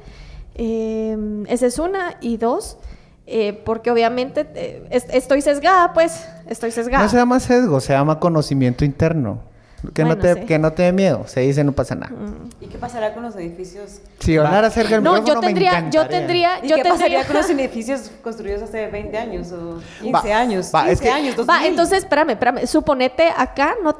Eh, 0.56 1.18
esa 1.50 1.66
es 1.68 1.80
una. 1.80 2.18
Y 2.22 2.38
dos, 2.38 2.78
eh, 3.25 3.53
porque 3.65 3.89
obviamente 3.92 4.48
eh, 4.56 4.88
es- 4.89 5.06
estoy 5.10 5.42
sesgada, 5.42 5.94
pues, 5.94 6.25
estoy 6.48 6.72
sesgada. 6.72 7.03
no 7.03 7.10
se 7.10 7.18
llama 7.18 7.39
sesgo, 7.39 7.80
se 7.80 7.94
llama 7.94 8.20
conocimiento 8.20 8.84
interno. 8.86 9.51
Que, 9.94 10.06
no 10.06 10.18
te, 10.18 10.34
sí. 10.34 10.39
que 10.46 10.58
no 10.60 10.72
te 10.72 10.84
dé 10.84 10.94
miedo, 10.94 11.27
se 11.27 11.42
dice 11.42 11.62
no 11.62 11.74
pasa 11.74 11.94
nada. 11.94 12.13
¿Y 12.62 12.68
qué 12.68 12.77
pasará 12.77 13.13
con 13.13 13.22
los 13.24 13.36
edificios? 13.36 14.00
Si 14.20 14.38
hablara 14.38 14.70
cerca 14.70 14.92
del 14.96 15.03
No, 15.03 15.12
micrófono 15.15 15.42
yo 15.42 15.46
tendría, 15.46 15.82
me 15.82 15.92
yo 15.92 16.08
tendría, 16.08 16.60
¿Y 16.63 16.70
yo 16.70 16.75
qué 16.77 16.84
tendría... 16.84 16.94
pasaría 16.94 17.25
con 17.27 17.36
los 17.36 17.50
edificios 17.50 18.10
construidos 18.24 18.62
hace 18.62 18.88
20 18.88 19.18
años 19.18 19.51
o 19.51 19.82
15 20.01 20.12
Va, 20.30 20.38
años? 20.39 20.72
va, 20.74 20.86
15 20.86 20.94
es 20.94 21.01
que- 21.01 21.10
años, 21.10 21.36
2000. 21.36 21.50
Va, 21.53 21.68
entonces, 21.68 21.98
espérame, 22.00 22.30
espérame. 22.30 22.65
Suponete 22.65 23.27
acá, 23.36 23.75
no, 23.84 23.98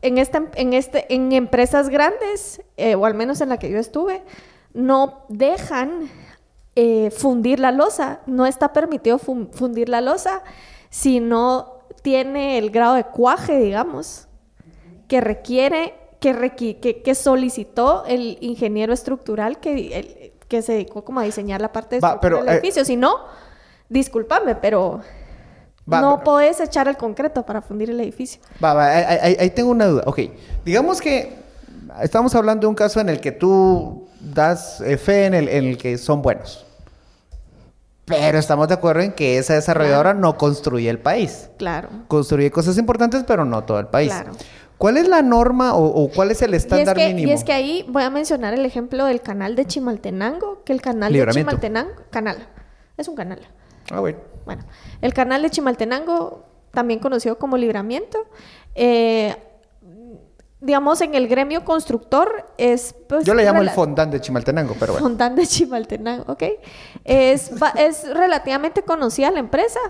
en, 0.00 0.16
esta, 0.16 0.42
en, 0.54 0.72
este, 0.72 1.04
en 1.14 1.32
empresas 1.32 1.90
grandes, 1.90 2.62
eh, 2.78 2.94
o 2.94 3.04
al 3.04 3.12
menos 3.12 3.42
en 3.42 3.50
la 3.50 3.58
que 3.58 3.68
yo 3.70 3.76
estuve, 3.78 4.22
no 4.72 5.26
dejan 5.28 6.08
eh, 6.82 7.10
fundir 7.10 7.58
la 7.60 7.72
losa. 7.72 8.20
No 8.26 8.46
está 8.46 8.72
permitido 8.72 9.18
fun- 9.18 9.50
fundir 9.52 9.88
la 9.88 10.00
losa 10.00 10.42
si 10.88 11.20
no 11.20 11.80
tiene 12.02 12.56
el 12.58 12.70
grado 12.70 12.94
de 12.94 13.04
cuaje, 13.04 13.58
digamos, 13.58 14.26
que 15.08 15.20
requiere, 15.20 15.94
que, 16.20 16.34
requi- 16.34 16.80
que, 16.80 17.02
que 17.02 17.14
solicitó 17.14 18.04
el 18.06 18.38
ingeniero 18.40 18.92
estructural 18.94 19.58
que, 19.60 19.72
el- 19.98 20.32
que 20.48 20.62
se 20.62 20.72
dedicó 20.72 21.04
como 21.04 21.20
a 21.20 21.24
diseñar 21.24 21.60
la 21.60 21.70
parte 21.72 22.00
Va, 22.00 22.18
pero, 22.20 22.38
del 22.38 22.48
eh, 22.48 22.52
edificio. 22.52 22.84
Si 22.84 22.96
no, 22.96 23.12
discúlpame, 23.88 24.54
pero 24.56 25.00
Va, 25.92 26.00
no 26.00 26.10
pero- 26.18 26.24
podés 26.24 26.60
echar 26.60 26.88
el 26.88 26.96
concreto 26.96 27.44
para 27.44 27.60
fundir 27.60 27.90
el 27.90 28.00
edificio. 28.00 28.40
Va, 28.62 28.72
va, 28.74 28.86
ahí, 28.88 29.18
ahí- 29.20 29.36
ahí 29.40 29.50
tengo 29.50 29.70
una 29.70 29.86
duda. 29.86 30.02
Ok, 30.06 30.18
digamos 30.64 31.00
que 31.00 31.34
estamos 32.02 32.34
hablando 32.34 32.62
de 32.62 32.66
un 32.68 32.74
caso 32.74 33.00
en 33.00 33.08
el 33.08 33.20
que 33.20 33.32
tú 33.32 34.06
das 34.20 34.80
eh, 34.82 34.96
fe 34.96 35.26
en 35.26 35.34
el, 35.34 35.48
en 35.48 35.64
el 35.66 35.76
que 35.78 35.98
son 35.98 36.22
buenos. 36.22 36.66
Pero 38.10 38.38
estamos 38.38 38.68
de 38.68 38.74
acuerdo 38.74 39.02
en 39.02 39.12
que 39.12 39.38
esa 39.38 39.54
desarrolladora 39.54 40.14
no 40.14 40.36
construye 40.36 40.88
el 40.90 40.98
país. 40.98 41.50
Claro. 41.58 41.88
Construye 42.08 42.50
cosas 42.50 42.76
importantes, 42.78 43.24
pero 43.26 43.44
no 43.44 43.64
todo 43.64 43.78
el 43.78 43.86
país. 43.86 44.10
Claro. 44.10 44.32
¿Cuál 44.78 44.96
es 44.96 45.08
la 45.08 45.20
norma 45.20 45.74
o, 45.74 45.84
o 45.84 46.10
cuál 46.10 46.30
es 46.30 46.40
el 46.40 46.52
Y 46.52 46.56
es, 46.56 46.64
estándar 46.64 46.96
que, 46.96 47.08
mínimo? 47.08 47.28
y 47.28 47.32
es 47.32 47.44
que 47.44 47.52
ahí 47.52 47.84
voy 47.88 48.02
a 48.02 48.10
mencionar 48.10 48.54
el 48.54 48.64
ejemplo 48.64 49.04
del 49.04 49.20
canal 49.20 49.54
de 49.54 49.66
Chimaltenango, 49.66 50.62
que 50.64 50.72
el 50.72 50.80
canal 50.80 51.12
de 51.12 51.26
Chimaltenango, 51.26 51.92
canal, 52.10 52.48
es 52.96 53.06
un 53.08 53.14
canal. 53.14 53.40
Ah, 53.90 54.00
bueno. 54.00 54.18
Bueno, 54.46 54.64
el 55.02 55.12
canal 55.12 55.42
de 55.42 55.50
Chimaltenango, 55.50 56.46
también 56.72 56.98
conocido 56.98 57.38
como 57.38 57.58
Libramiento, 57.58 58.26
eh, 58.74 59.36
digamos 60.60 61.00
en 61.00 61.14
el 61.14 61.26
gremio 61.28 61.64
constructor 61.64 62.52
es... 62.58 62.94
pues, 63.08 63.24
Yo 63.24 63.34
le 63.34 63.44
llamo 63.44 63.62
el 63.62 63.70
fondán 63.70 64.10
de 64.10 64.20
Chimaltenango, 64.20 64.74
pero 64.78 64.92
bueno. 64.92 65.06
Fondán 65.06 65.34
de 65.34 65.46
Chimaltenango, 65.46 66.32
¿ok? 66.32 66.42
Es, 67.04 67.50
es 67.76 68.14
relativamente 68.14 68.82
conocida 68.82 69.30
la 69.30 69.40
empresa. 69.40 69.80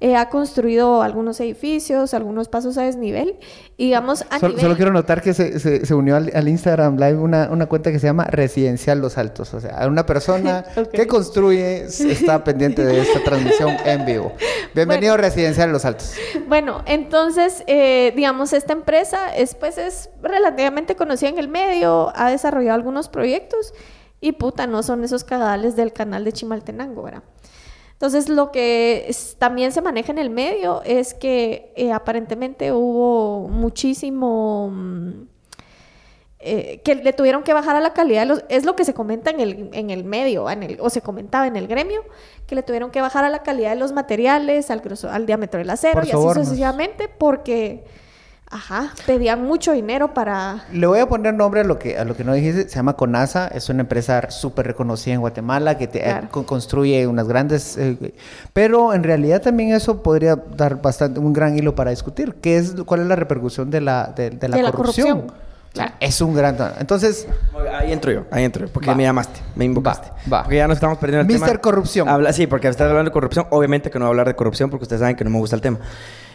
Eh, 0.00 0.14
ha 0.16 0.28
construido 0.28 1.02
algunos 1.02 1.40
edificios, 1.40 2.14
algunos 2.14 2.48
pasos 2.48 2.78
a 2.78 2.82
desnivel. 2.82 3.36
Y 3.76 3.86
digamos, 3.86 4.22
a 4.30 4.38
Solo, 4.38 4.48
nivel... 4.50 4.62
solo 4.62 4.76
quiero 4.76 4.92
notar 4.92 5.22
que 5.22 5.34
se, 5.34 5.58
se- 5.58 5.84
se 5.86 5.94
unió 5.94 6.16
al, 6.16 6.30
al 6.34 6.48
Instagram 6.48 6.96
Live 6.96 7.16
una, 7.16 7.48
una 7.50 7.66
cuenta 7.66 7.90
que 7.90 7.98
se 7.98 8.06
llama 8.06 8.24
Residencial 8.24 9.00
Los 9.00 9.18
Altos. 9.18 9.54
O 9.54 9.60
sea, 9.60 9.86
una 9.88 10.06
persona 10.06 10.64
que 10.92 11.06
construye 11.06 11.84
está 11.84 12.44
pendiente 12.44 12.84
de 12.84 13.00
esta 13.00 13.22
transmisión 13.24 13.76
en 13.84 14.04
vivo. 14.06 14.32
Bienvenido 14.74 15.14
a 15.14 15.16
Residencial 15.16 15.72
Los 15.72 15.84
Altos. 15.84 16.12
Bueno, 16.48 16.82
entonces, 16.86 17.64
eh, 17.66 18.12
digamos, 18.14 18.52
esta 18.52 18.72
empresa 18.72 19.34
es, 19.34 19.54
pues, 19.54 19.78
es 19.78 20.10
relativamente 20.22 20.94
conocida 20.96 21.28
en 21.30 21.38
el 21.38 21.48
medio, 21.48 22.12
ha 22.14 22.30
desarrollado 22.30 22.74
algunos 22.76 23.08
proyectos 23.08 23.72
y 24.20 24.32
puta, 24.32 24.66
no 24.66 24.82
son 24.82 25.04
esos 25.04 25.24
cagadales 25.24 25.76
del 25.76 25.92
canal 25.92 26.24
de 26.24 26.32
Chimaltenango, 26.32 27.02
¿verdad? 27.02 27.22
Entonces, 27.98 28.28
lo 28.28 28.52
que 28.52 29.06
es- 29.08 29.34
también 29.38 29.72
se 29.72 29.82
maneja 29.82 30.12
en 30.12 30.18
el 30.18 30.30
medio 30.30 30.82
es 30.84 31.14
que 31.14 31.72
eh, 31.76 31.92
aparentemente 31.92 32.70
hubo 32.72 33.48
muchísimo... 33.48 34.70
mm, 34.72 35.10
eh, 36.40 36.80
que 36.84 36.94
le 36.94 37.12
tuvieron 37.12 37.42
que 37.42 37.52
bajar 37.52 37.74
a 37.74 37.80
la 37.80 37.92
calidad 37.94 38.20
de 38.20 38.26
los... 38.26 38.44
Es 38.48 38.64
lo 38.64 38.76
que 38.76 38.84
se 38.84 38.94
comenta 38.94 39.30
en 39.30 39.40
el, 39.40 39.70
en 39.72 39.90
el 39.90 40.04
medio, 40.04 40.48
en 40.48 40.62
el, 40.62 40.78
o 40.80 40.88
se 40.88 41.00
comentaba 41.02 41.48
en 41.48 41.56
el 41.56 41.66
gremio, 41.66 42.04
que 42.46 42.54
le 42.54 42.62
tuvieron 42.62 42.92
que 42.92 43.00
bajar 43.00 43.24
a 43.24 43.28
la 43.28 43.42
calidad 43.42 43.70
de 43.70 43.76
los 43.76 43.90
materiales, 43.92 44.70
al, 44.70 44.80
grosso- 44.80 45.08
al 45.10 45.26
diámetro 45.26 45.58
del 45.58 45.68
acero 45.68 45.94
Por 45.94 46.04
y 46.06 46.10
así 46.10 46.16
sucesivamente, 46.44 47.08
porque, 47.08 47.84
ajá, 48.50 48.92
pedían 49.06 49.44
mucho 49.44 49.72
dinero 49.72 50.14
para... 50.14 50.64
Le 50.72 50.86
voy 50.86 50.98
a 51.00 51.08
poner 51.08 51.34
nombre 51.34 51.60
a 51.60 51.64
lo 51.64 51.78
que, 51.78 51.98
a 51.98 52.04
lo 52.04 52.16
que 52.16 52.24
no 52.24 52.32
dijiste. 52.32 52.68
Se 52.68 52.76
llama 52.76 52.94
CONASA. 52.94 53.48
Es 53.48 53.68
una 53.68 53.80
empresa 53.82 54.30
súper 54.30 54.66
reconocida 54.66 55.14
en 55.14 55.20
Guatemala 55.20 55.76
que 55.78 55.86
te- 55.86 56.00
Claro. 56.00 56.26
eh, 56.26 56.28
co- 56.30 56.46
construye 56.46 57.06
unas 57.06 57.28
grandes... 57.28 57.76
eh, 57.76 58.14
pero 58.52 58.94
en 58.94 59.04
realidad 59.04 59.42
también 59.42 59.72
eso 59.72 60.02
podría 60.02 60.36
dar 60.56 60.80
bastante 60.80 61.20
un 61.20 61.32
gran 61.32 61.56
hilo 61.58 61.74
para 61.74 61.90
discutir. 61.90 62.34
¿Qué 62.40 62.56
es, 62.56 62.74
¿Cuál 62.86 63.00
es 63.02 63.06
la 63.06 63.16
repercusión 63.16 63.70
de 63.70 63.80
la, 63.80 64.12
de, 64.16 64.30
de 64.30 64.48
la 64.48 64.56
De 64.56 64.62
la 64.62 64.72
corrupción? 64.72 65.08
corrupción. 65.20 65.48
O 65.70 65.76
sea, 65.76 65.94
es 66.00 66.20
un 66.22 66.34
gran... 66.34 66.56
Entonces... 66.80 67.28
Ahí 67.78 67.92
entro 67.92 68.10
yo, 68.10 68.24
ahí 68.30 68.42
entro 68.44 68.66
yo, 68.66 68.72
porque 68.72 68.88
Va. 68.88 68.94
me 68.94 69.02
llamaste, 69.02 69.40
me 69.54 69.66
invocaste. 69.66 70.08
Va, 70.32 70.38
va. 70.38 70.42
Porque 70.44 70.56
ya 70.56 70.66
nos 70.66 70.76
estamos 70.78 70.96
perdiendo 70.98 71.20
el 71.20 71.26
tema. 71.28 71.40
Mister 71.44 71.60
Corrupción. 71.60 72.08
Habla, 72.08 72.32
sí, 72.32 72.46
porque 72.46 72.66
estás 72.68 72.88
hablando 72.88 73.10
de 73.10 73.12
corrupción. 73.12 73.46
Obviamente 73.50 73.90
que 73.90 73.98
no 73.98 74.06
voy 74.06 74.08
a 74.08 74.12
hablar 74.12 74.26
de 74.28 74.34
corrupción 74.34 74.70
porque 74.70 74.84
ustedes 74.84 75.00
saben 75.00 75.14
que 75.16 75.24
no 75.24 75.30
me 75.30 75.38
gusta 75.38 75.54
el 75.54 75.62
tema. 75.62 75.78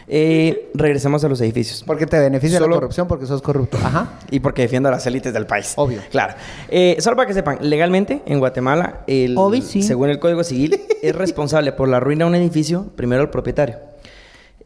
Eh, 0.06 0.70
regresemos 0.74 1.24
a 1.24 1.28
los 1.28 1.40
edificios. 1.40 1.82
Porque 1.86 2.06
te 2.06 2.18
beneficia 2.18 2.58
Solo- 2.58 2.70
la 2.70 2.80
corrupción 2.80 3.08
porque 3.08 3.26
sos 3.26 3.40
corrupto. 3.42 3.78
Ajá. 3.82 4.18
Y 4.30 4.40
porque 4.40 4.62
defiendo 4.62 4.88
a 4.88 4.92
las 4.92 5.06
élites 5.06 5.32
del 5.32 5.46
país. 5.46 5.72
Obvio. 5.76 6.00
Claro. 6.10 6.34
Eh, 6.68 6.96
solo 7.00 7.16
para 7.16 7.26
que 7.26 7.34
sepan, 7.34 7.58
legalmente 7.62 8.22
en 8.26 8.38
Guatemala, 8.38 9.00
el, 9.06 9.36
Obvio, 9.38 9.62
sí. 9.62 9.82
según 9.82 10.10
el 10.10 10.18
Código 10.18 10.44
Civil, 10.44 10.78
es 11.02 11.14
responsable 11.16 11.72
por 11.72 11.88
la 11.88 12.00
ruina 12.00 12.24
de 12.24 12.28
un 12.30 12.34
edificio 12.34 12.86
primero 12.96 13.22
el 13.22 13.30
propietario. 13.30 13.76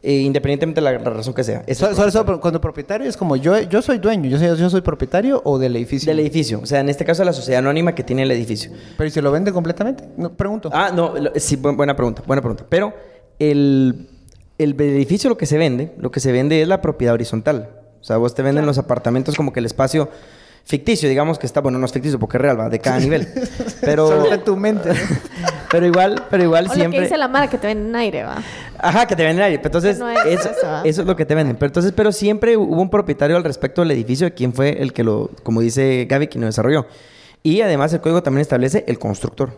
Eh, 0.01 0.13
independientemente 0.21 0.79
de 0.79 0.85
la, 0.85 0.91
la 0.93 1.09
razón 1.09 1.33
que 1.33 1.43
sea. 1.43 1.61
Es 1.67 1.81
el 1.81 1.93
So- 2.11 2.39
cuando 2.39 2.61
propietario 2.61 3.07
es 3.09 3.17
como 3.17 3.35
yo, 3.35 3.59
yo 3.63 3.81
soy 3.81 3.97
dueño, 3.97 4.29
yo 4.29 4.37
soy, 4.39 4.57
yo 4.57 4.69
soy 4.69 4.79
propietario 4.79 5.41
o 5.43 5.59
del 5.59 5.75
edificio. 5.75 6.09
del 6.09 6.21
edificio. 6.21 6.61
O 6.61 6.65
sea, 6.65 6.79
en 6.79 6.87
este 6.87 7.03
caso 7.03 7.23
la 7.25 7.33
sociedad 7.33 7.59
anónima 7.59 7.93
que 7.93 8.03
tiene 8.03 8.23
el 8.23 8.31
edificio. 8.31 8.71
Pero 8.97 9.07
¿y 9.09 9.11
se 9.11 9.21
lo 9.21 9.29
vende 9.29 9.51
completamente? 9.51 10.05
No, 10.15 10.31
pregunto. 10.31 10.69
Ah, 10.71 10.91
no, 10.95 11.15
lo- 11.17 11.31
sí, 11.35 11.57
bu- 11.57 11.75
buena 11.75 11.97
pregunta, 11.97 12.23
buena 12.25 12.41
pregunta. 12.41 12.65
Pero 12.69 12.93
el, 13.39 14.07
el 14.59 14.79
edificio 14.79 15.29
lo 15.29 15.37
que 15.37 15.45
se 15.45 15.57
vende, 15.57 15.93
lo 15.97 16.11
que 16.11 16.19
se 16.19 16.31
vende 16.31 16.61
es 16.61 16.67
la 16.67 16.81
propiedad 16.81 17.13
horizontal. 17.15 17.69
O 17.99 18.03
sea, 18.03 18.17
vos 18.17 18.35
te 18.35 18.43
venden 18.43 18.65
los 18.65 18.77
apartamentos 18.77 19.35
como 19.35 19.51
que 19.51 19.59
el 19.59 19.65
espacio 19.65 20.09
ficticio, 20.65 21.09
digamos 21.09 21.39
que 21.39 21.47
está, 21.47 21.61
bueno, 21.61 21.79
no 21.79 21.85
es 21.85 21.91
ficticio 21.91 22.19
porque 22.19 22.37
es 22.37 22.41
real, 22.41 22.59
va, 22.59 22.69
de 22.69 22.79
cada 22.79 22.99
nivel. 22.99 23.27
Pero, 23.81 24.07
Solo 24.07 24.33
en 24.33 24.43
tu 24.43 24.55
mente. 24.55 24.89
¿no? 24.89 24.95
pero 25.71 25.85
igual, 25.85 26.23
pero 26.29 26.43
igual 26.43 26.65
O 26.65 26.67
lo 26.67 26.73
siempre... 26.73 26.99
que 26.99 27.03
dice 27.03 27.17
la 27.17 27.27
Mara, 27.27 27.49
que 27.49 27.57
te 27.57 27.67
ven 27.67 27.87
en 27.87 27.95
aire, 27.95 28.23
va. 28.23 28.37
Ajá, 28.77 29.07
que 29.07 29.15
te 29.15 29.23
venden 29.23 29.43
aire. 29.43 29.61
Entonces, 29.63 29.99
No 29.99 30.09
es 30.09 30.25
eso, 30.25 30.49
eso, 30.49 30.81
eso 30.83 31.01
es 31.01 31.07
lo 31.07 31.15
que 31.15 31.25
te 31.25 31.35
venden. 31.35 31.55
Pero 31.57 31.67
entonces, 31.67 31.91
pero 31.95 32.11
siempre 32.11 32.57
hubo 32.57 32.81
un 32.81 32.89
propietario 32.89 33.37
al 33.37 33.43
respecto 33.43 33.81
del 33.81 33.91
edificio, 33.91 34.25
de 34.25 34.33
quién 34.33 34.53
fue 34.53 34.81
el 34.81 34.93
que 34.93 35.03
lo, 35.03 35.29
como 35.43 35.61
dice 35.61 36.05
Gaby, 36.09 36.27
quien 36.27 36.41
lo 36.41 36.47
desarrolló. 36.47 36.87
Y 37.43 37.61
además 37.61 37.93
el 37.93 38.01
código 38.01 38.21
también 38.21 38.41
establece 38.41 38.83
el 38.87 38.99
constructor. 38.99 39.51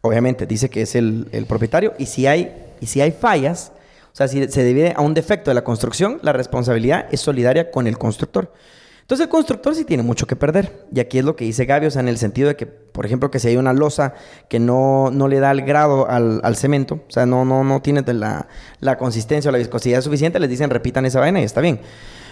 Obviamente, 0.00 0.46
dice 0.46 0.68
que 0.68 0.82
es 0.82 0.94
el, 0.94 1.28
el 1.32 1.46
propietario. 1.46 1.94
Y 1.98 2.06
si 2.06 2.26
hay, 2.26 2.52
y 2.80 2.86
si 2.86 3.00
hay 3.00 3.12
fallas, 3.12 3.72
sea, 4.16 4.28
si 4.28 4.46
se 4.48 4.64
divide 4.64 4.94
a 4.96 5.02
un 5.02 5.12
defecto 5.12 5.50
de 5.50 5.54
la 5.54 5.64
construcción, 5.64 6.20
la 6.22 6.32
responsabilidad 6.32 7.06
es 7.10 7.20
solidaria 7.20 7.70
con 7.70 7.86
el 7.86 7.98
constructor. 7.98 8.52
Entonces 9.00 9.24
el 9.24 9.30
constructor 9.30 9.74
sí 9.74 9.84
tiene 9.84 10.02
mucho 10.02 10.26
que 10.26 10.34
perder. 10.34 10.86
Y 10.90 11.00
aquí 11.00 11.18
es 11.18 11.24
lo 11.24 11.36
que 11.36 11.44
dice 11.44 11.66
Gaby, 11.66 11.86
o 11.86 11.90
sea, 11.90 12.00
en 12.00 12.08
el 12.08 12.16
sentido 12.16 12.48
de 12.48 12.56
que, 12.56 12.64
por 12.64 13.04
ejemplo, 13.04 13.30
que 13.30 13.38
si 13.38 13.48
hay 13.48 13.56
una 13.58 13.74
losa 13.74 14.14
que 14.48 14.58
no, 14.58 15.10
no 15.10 15.28
le 15.28 15.40
da 15.40 15.50
el 15.50 15.62
grado 15.62 16.08
al, 16.08 16.40
al 16.42 16.56
cemento, 16.56 17.00
o 17.06 17.10
sea, 17.10 17.26
no, 17.26 17.44
no, 17.44 17.64
no 17.64 17.82
tiene 17.82 18.02
la, 18.14 18.48
la 18.80 18.96
consistencia 18.96 19.50
o 19.50 19.52
la 19.52 19.58
viscosidad 19.58 20.00
suficiente, 20.00 20.40
les 20.40 20.48
dicen 20.48 20.70
repitan 20.70 21.04
esa 21.04 21.20
vaina 21.20 21.40
y 21.40 21.44
está 21.44 21.60
bien. 21.60 21.80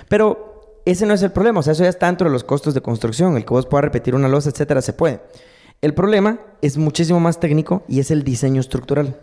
Pero 0.08 0.80
ese 0.86 1.04
no 1.04 1.12
es 1.12 1.22
el 1.22 1.32
problema, 1.32 1.60
o 1.60 1.62
sea, 1.62 1.74
eso 1.74 1.82
ya 1.82 1.90
está 1.90 2.06
dentro 2.06 2.28
de 2.28 2.32
los 2.32 2.42
costos 2.42 2.72
de 2.72 2.80
construcción, 2.80 3.36
el 3.36 3.44
que 3.44 3.52
vos 3.52 3.66
puedas 3.66 3.84
repetir 3.84 4.14
una 4.14 4.28
losa, 4.28 4.48
etcétera, 4.48 4.80
se 4.80 4.94
puede. 4.94 5.20
El 5.82 5.94
problema 5.94 6.40
es 6.62 6.78
muchísimo 6.78 7.20
más 7.20 7.38
técnico 7.38 7.82
y 7.86 8.00
es 8.00 8.10
el 8.10 8.22
diseño 8.22 8.60
estructural. 8.60 9.16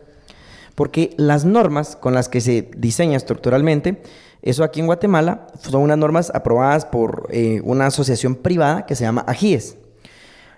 Porque 0.79 1.13
las 1.17 1.43
normas 1.43 1.97
con 1.97 2.13
las 2.13 2.29
que 2.29 2.39
se 2.39 2.71
diseña 2.77 3.17
estructuralmente, 3.17 4.01
eso 4.41 4.63
aquí 4.63 4.79
en 4.79 4.85
Guatemala, 4.85 5.47
son 5.59 5.81
unas 5.81 5.97
normas 5.97 6.31
aprobadas 6.33 6.85
por 6.85 7.27
eh, 7.31 7.59
una 7.65 7.87
asociación 7.87 8.35
privada 8.35 8.85
que 8.85 8.95
se 8.95 9.03
llama 9.03 9.25
AGIES. 9.27 9.75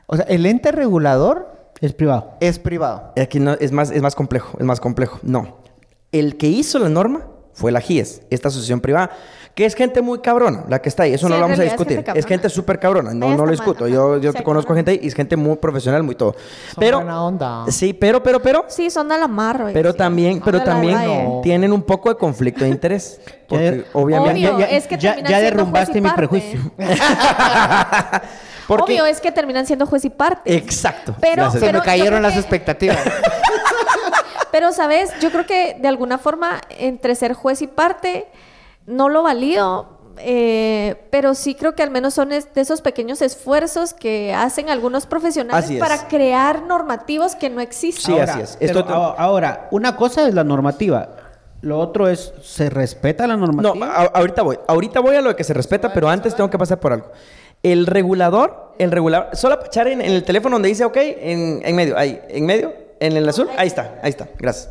O 0.06 0.16
sea, 0.16 0.26
el 0.26 0.46
ente 0.46 0.72
regulador 0.72 1.72
Es 1.82 1.94
privado. 1.94 2.36
es 2.40 2.60
privado. 2.60 3.14
Aquí 3.20 3.40
no, 3.40 3.54
es, 3.54 3.72
más, 3.72 3.90
es 3.90 4.04
más 4.04 4.14
complejo, 4.14 4.60
es 4.60 4.64
más 4.64 4.80
complejo. 4.80 5.18
No. 5.24 5.58
El 6.12 6.38
que 6.38 6.50
hizo 6.50 6.78
la 6.78 6.90
norma 6.90 7.26
fue 7.54 7.72
la 7.72 7.80
AGIES, 7.80 8.22
esta 8.30 8.48
asociación 8.48 8.80
privada, 8.80 9.12
que 9.54 9.66
es 9.66 9.76
gente 9.76 10.02
muy 10.02 10.20
cabrona, 10.20 10.64
la 10.70 10.82
que 10.82 10.88
está 10.88 11.04
ahí. 11.04 11.14
Eso 11.14 11.28
Sí, 11.28 11.34
no 11.34 11.38
lo 11.38 11.44
vamos 11.44 11.60
a 11.60 11.64
discutir. 11.64 12.04
Es 12.16 12.26
gente 12.26 12.48
súper 12.50 12.80
cabrona, 12.80 13.14
no, 13.14 13.36
no 13.36 13.46
lo 13.46 13.52
discuto. 13.52 13.84
mal, 13.84 13.92
Yo, 13.94 14.18
yo 14.20 14.32
Sí, 14.32 14.38
te 14.38 14.44
conozco 14.44 14.74
gente 14.74 14.92
ahí 14.92 15.00
y 15.04 15.08
es 15.08 15.14
gente 15.14 15.36
muy 15.36 15.58
profesional, 15.58 16.04
muy 16.04 16.16
todo. 16.16 16.34
Son 16.34 16.76
Pero, 16.80 16.98
buena 17.00 17.22
onda. 17.24 17.66
sí, 17.70 17.92
pero, 17.94 18.24
pero, 18.24 18.42
pero, 18.42 18.64
Sí, 18.70 18.90
son 18.90 19.10
de 19.10 19.18
la 19.18 19.28
marra. 19.28 19.70
pero 19.74 19.92
sí. 19.92 19.98
también, 19.98 20.42
pero 20.44 20.64
también 20.64 20.96
no. 21.06 21.42
tienen 21.44 21.74
un 21.74 21.82
poco 21.84 22.08
de 22.10 22.16
conflicto 22.16 22.64
de 22.64 22.70
interés. 22.70 23.20
Porque 23.48 23.84
Ya- 23.84 24.00
obviamente. 24.00 24.50
Obvio, 24.50 24.66
es 24.66 24.88
que 24.88 24.98
ya, 24.98 25.12
terminan 25.16 25.32
ya 25.32 25.40
siendo 25.40 25.58
derrumbaste 25.58 25.92
juez 25.92 25.98
y 25.98 26.02
mi 26.02 26.08
parte. 26.10 26.18
prejuicio. 26.28 26.60
porque- 28.68 28.84
Obvio, 28.94 29.06
es 29.06 29.20
que 29.20 29.32
terminan 29.32 29.66
siendo 29.66 29.86
juez 29.86 30.06
y 30.06 30.10
parte. 30.10 30.56
Exacto. 30.56 31.16
Pero- 31.20 31.34
Gracias. 31.44 31.60
Se 31.60 31.66
pero 31.66 31.80
me 31.80 31.86
cayeron 31.86 32.22
las 32.22 32.34
que- 32.34 32.40
expectativas. 32.40 32.98
Pero, 34.52 34.72
¿sabes? 34.72 35.12
Yo 35.22 35.32
creo 35.32 35.46
que 35.46 35.76
de 35.80 35.88
alguna 35.88 36.18
forma, 36.18 36.62
entre 36.78 37.16
ser 37.16 37.34
juez 37.34 37.62
y 37.62 37.68
parte, 37.68 38.28
no 38.86 39.10
lo 39.10 39.24
valido. 39.24 40.00
eh, 40.24 41.08
pero 41.10 41.34
sí 41.34 41.56
creo 41.56 41.74
que 41.74 41.82
al 41.84 41.90
menos 41.90 42.14
son 42.14 42.34
es- 42.34 42.54
de 42.54 42.60
esos 42.62 42.82
pequeños 42.82 43.22
esfuerzos 43.22 43.94
que 43.94 44.34
hacen 44.34 44.70
algunos 44.70 45.06
profesionales 45.06 45.72
para 45.80 46.08
crear 46.10 46.64
normativos 46.64 47.34
que 47.34 47.50
no 47.50 47.62
existen. 47.62 48.16
Sí, 48.16 48.20
así 48.20 48.42
es. 48.42 48.58
pero 48.60 48.82
Esto- 48.82 48.94
ahora, 49.18 49.70
una 49.72 49.96
cosa 49.96 50.28
es 50.28 50.34
la 50.36 50.44
normativa. 50.44 51.08
Lo 51.62 51.80
otro 51.80 52.10
es, 52.10 52.34
¿se 52.44 52.70
respeta 52.70 53.26
la 53.26 53.38
No, 53.38 53.48
normativa? 53.48 53.88
a- 53.88 54.06
ahorita 54.20 54.42
voy. 54.42 54.60
Ahorita 54.68 55.00
voy 55.00 55.16
a 55.16 55.22
lo 55.22 55.34
que 55.36 55.46
se 55.46 55.54
respeta, 55.54 55.94
pero 55.94 56.10
antes 56.10 56.36
tengo 56.36 56.50
que 56.50 56.58
pasar 56.58 56.80
por 56.80 56.92
algo. 56.92 57.08
El 57.64 57.88
regulador, 57.88 58.74
el 58.80 58.92
regulador, 58.92 59.36
solo 59.36 59.60
echar 59.66 59.88
en, 59.88 60.02
en 60.02 60.12
el 60.12 60.24
teléfono 60.26 60.56
donde 60.58 60.70
dice 60.70 60.84
OK, 60.84 60.98
en, 60.98 61.62
en 61.64 61.76
medio, 61.76 61.98
ahí, 61.98 62.20
en 62.28 62.46
medio, 62.46 62.74
en 63.02 63.18
el 63.18 63.28
azul, 63.28 63.48
ahí 63.58 63.68
está, 63.68 64.00
ahí 64.02 64.10
está, 64.12 64.30
gracias. 64.40 64.70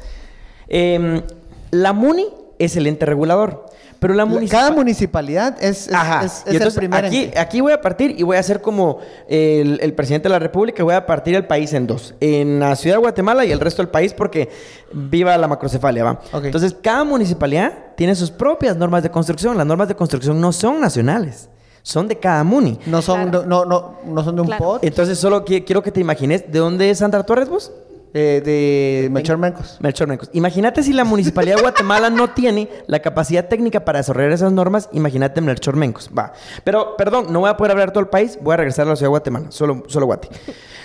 Em, 0.69 1.23
la 1.71 1.93
MUNI 1.93 2.27
es 2.59 2.77
el 2.77 2.87
ente 2.87 3.05
regulador, 3.07 3.67
pero 3.99 4.15
la. 4.15 4.27
Cada 4.49 4.71
municipalidad 4.71 5.63
es, 5.63 5.89
es, 5.89 5.95
Ajá. 5.95 6.25
es- 6.25 6.43
es 6.47 6.55
y 6.55 6.57
el 6.57 6.73
primer 6.73 7.05
aquí, 7.05 7.25
ente. 7.25 7.39
aquí 7.39 7.61
voy 7.61 7.73
a 7.73 7.81
partir 7.81 8.15
y 8.19 8.23
voy 8.23 8.37
a 8.37 8.41
hacer 8.41 8.61
como 8.63 8.99
el, 9.29 9.79
el 9.83 9.93
presidente 9.95 10.29
de 10.29 10.31
la 10.33 10.39
República, 10.39 10.83
voy 10.83 10.95
a 10.95 11.05
partir 11.07 11.35
el 11.35 11.47
país 11.47 11.73
en 11.75 11.87
dos. 11.87 12.15
En 12.21 12.61
la 12.61 12.77
ciudad 12.77 12.97
de 12.97 13.01
Guatemala 13.01 13.45
y 13.45 13.53
el 13.53 13.61
resto 13.61 13.83
del 13.83 13.91
país 13.91 14.15
porque 14.15 14.49
viva 14.93 15.37
la 15.37 15.49
macrocefalia, 15.49 16.05
¿va? 16.05 16.21
Entonces, 16.43 16.75
cada 16.81 17.05
municipalidad 17.05 17.73
tiene 17.97 18.15
sus 18.15 18.31
propias 18.31 18.77
normas 18.77 19.03
de 19.03 19.11
construcción. 19.11 19.57
Las 19.59 19.67
normas 19.67 19.89
de 19.89 19.95
construcción 19.97 20.41
no 20.41 20.53
son 20.53 20.81
nacionales, 20.81 21.49
Son 21.83 22.07
de 22.09 22.19
cada 22.19 22.45
MUNI. 22.45 22.79
No 22.87 23.01
son, 23.01 23.31
Claro. 23.31 23.47
no, 23.47 23.65
no, 23.65 23.99
no 24.05 24.23
son 24.25 24.35
de 24.37 24.43
un 24.43 24.47
Claro. 24.49 24.65
pot. 24.65 24.85
Entonces, 24.85 25.19
solo 25.19 25.45
qui- 25.47 25.65
quiero 25.65 25.83
que 25.83 25.91
te 25.91 25.99
imagines, 26.01 26.45
¿de 26.53 26.59
dónde 26.59 26.91
es 26.91 26.99
Sandra 26.99 27.23
Torres 27.25 27.49
vos? 27.49 27.73
Eh, 28.12 28.43
de 28.45 29.09
Melchor 29.11 29.38
Mencos. 29.38 29.79
Melchor 29.81 30.09
Mencos. 30.09 30.31
Imagínate 30.33 30.83
si 30.83 30.93
la 30.93 31.05
Municipalidad 31.05 31.57
de 31.57 31.62
Guatemala 31.62 32.11
no 32.11 32.31
tiene 32.31 32.69
la 32.87 33.00
capacidad 33.00 33.47
técnica 33.49 33.85
para 33.85 33.99
desarrollar 34.00 34.33
esas 34.33 34.52
normas, 34.52 34.88
imagínate 34.93 35.40
Melchor 35.40 35.76
Mencos. 35.76 36.11
Va. 36.17 36.33
Pero, 36.64 36.97
perdón, 36.97 37.26
no 37.33 37.40
voy 37.40 37.50
a 37.50 37.57
poder 37.57 37.73
hablar 37.73 37.93
todo 37.93 38.00
el 38.00 38.09
país, 38.09 38.38
voy 38.40 38.55
a 38.55 38.57
regresar 38.57 38.87
a 38.87 38.90
la 38.90 38.97
ciudad 38.97 39.07
de 39.07 39.11
Guatemala, 39.11 39.50
solo, 39.50 39.85
solo 39.87 40.07
Guate. 40.07 40.29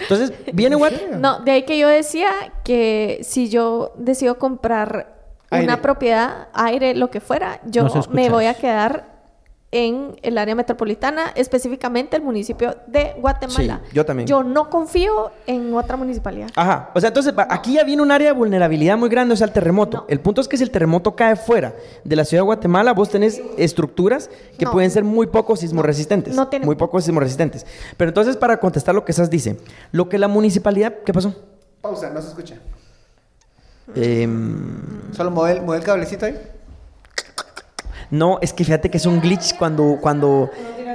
Entonces, 0.01 0.33
viene 0.53 0.75
Guate. 0.75 1.09
No, 1.17 1.39
de 1.39 1.51
ahí 1.51 1.63
que 1.63 1.77
yo 1.79 1.87
decía 1.87 2.29
que 2.63 3.19
si 3.23 3.49
yo 3.49 3.93
decido 3.97 4.37
comprar 4.37 5.15
Aire. 5.49 5.65
una 5.65 5.81
propiedad, 5.81 6.47
aire, 6.53 6.95
lo 6.95 7.09
que 7.09 7.21
fuera, 7.21 7.61
yo 7.65 7.83
No 7.83 8.03
me 8.11 8.29
voy 8.29 8.45
a 8.45 8.53
quedar 8.53 9.14
en 9.71 10.15
el 10.21 10.37
área 10.37 10.55
metropolitana, 10.55 11.31
específicamente 11.35 12.15
el 12.15 12.21
municipio 12.21 12.77
de 12.87 13.13
Guatemala. 13.19 13.81
Sí, 13.89 13.95
yo 13.95 14.05
también. 14.05 14.25
Yo 14.27 14.41
no 14.43 14.69
confío 14.69 15.31
en 15.47 15.73
otra 15.73 15.97
municipalidad. 15.97 16.49
Ajá. 16.55 16.91
O 16.93 16.99
sea, 17.01 17.09
entonces 17.09 17.33
aquí 17.49 17.73
ya 17.73 17.83
viene 17.83 18.01
un 18.01 18.11
área 18.11 18.27
de 18.27 18.33
vulnerabilidad 18.37 18.97
muy 18.97 19.09
grande, 19.09 19.33
o 19.33 19.37
sea, 19.37 19.47
el 19.47 19.53
terremoto. 19.53 19.97
No. 19.97 20.05
El 20.07 20.21
punto 20.21 20.39
es 20.39 20.47
que 20.47 20.55
si 20.55 20.63
el 20.63 20.71
terremoto 20.71 21.15
cae 21.15 21.35
fuera 21.35 21.75
de 22.05 22.15
la 22.15 22.23
ciudad 22.23 22.43
de 22.43 22.45
Guatemala, 22.45 22.93
vos 22.93 23.09
tenés 23.09 23.41
estructuras 23.57 24.29
que 24.57 24.63
No. 24.65 24.71
pueden 24.71 24.91
ser 24.91 25.03
muy 25.03 25.27
poco 25.27 25.55
sismorresistentes. 25.57 26.35
No 26.35 26.47
tiene- 26.47 26.65
Muy 26.65 26.75
poco 26.75 27.01
sismorresistentes. 27.01 27.65
Pero 27.97 28.09
entonces, 28.09 28.37
para 28.37 28.57
contestar 28.61 28.95
lo 28.95 29.03
que 29.03 29.11
esas 29.11 29.29
dice, 29.29 29.57
lo 29.91 30.07
que 30.07 30.17
la 30.19 30.27
municipalidad. 30.29 30.93
¿Qué 31.05 31.11
pasó? 31.11 31.35
Pausa, 31.81 32.09
no 32.11 32.21
se 32.21 32.29
escucha. 32.29 32.55
Em, 33.93 35.11
Solo 35.11 35.31
mueve, 35.31 35.57
el- 35.59 35.63
mueve 35.65 35.79
el 35.81 35.85
cablecito 35.85 36.25
ahí. 36.25 36.35
No, 38.11 38.39
es 38.41 38.53
que 38.53 38.63
fíjate 38.63 38.89
que 38.89 38.97
es 38.97 39.05
un 39.05 39.19
glitch 39.21 39.57
cuando. 39.57 39.97
cuando 40.01 40.49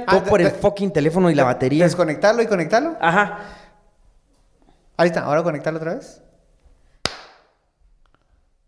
Ah, 0.07 0.23
por 0.27 0.41
el 0.41 0.47
de- 0.47 0.53
fucking 0.53 0.91
teléfono 0.91 1.29
y 1.29 1.35
la 1.35 1.43
batería. 1.43 1.83
Desconectarlo 1.85 2.41
y 2.41 2.47
conectarlo. 2.47 2.97
Ajá. 2.99 3.39
Ahí 4.97 5.07
está, 5.07 5.21
ahora 5.23 5.43
conectarlo 5.43 5.77
otra 5.79 5.93
vez. 5.95 6.21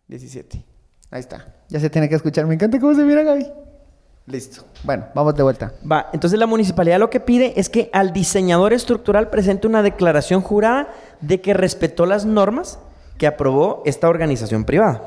17. 0.08 0.64
Ahí 1.12 1.20
está. 1.20 1.46
Ya 1.70 1.80
se 1.80 1.90
tiene 1.90 2.10
que 2.10 2.16
escuchar. 2.16 2.46
Me 2.46 2.54
encanta 2.56 2.80
cómo 2.80 2.94
se 2.94 3.04
mira 3.04 3.24
Gaby. 3.24 3.52
Listo. 4.26 4.64
Bueno, 4.84 5.08
vamos 5.14 5.36
de 5.36 5.44
vuelta. 5.44 5.74
Va, 5.90 6.10
entonces 6.14 6.40
la 6.40 6.48
municipalidad 6.48 6.98
lo 7.00 7.10
que 7.10 7.20
pide 7.20 7.60
es 7.60 7.70
que 7.70 7.90
al 7.94 8.14
diseñador 8.14 8.72
estructural 8.72 9.30
presente 9.30 9.68
una 9.68 9.82
declaración 9.84 10.42
jurada 10.42 10.88
de 11.20 11.42
que 11.42 11.54
respetó 11.54 12.06
las 12.06 12.26
normas 12.26 12.80
que 13.18 13.28
aprobó 13.28 13.82
esta 13.86 14.08
organización 14.08 14.64
privada. 14.64 15.02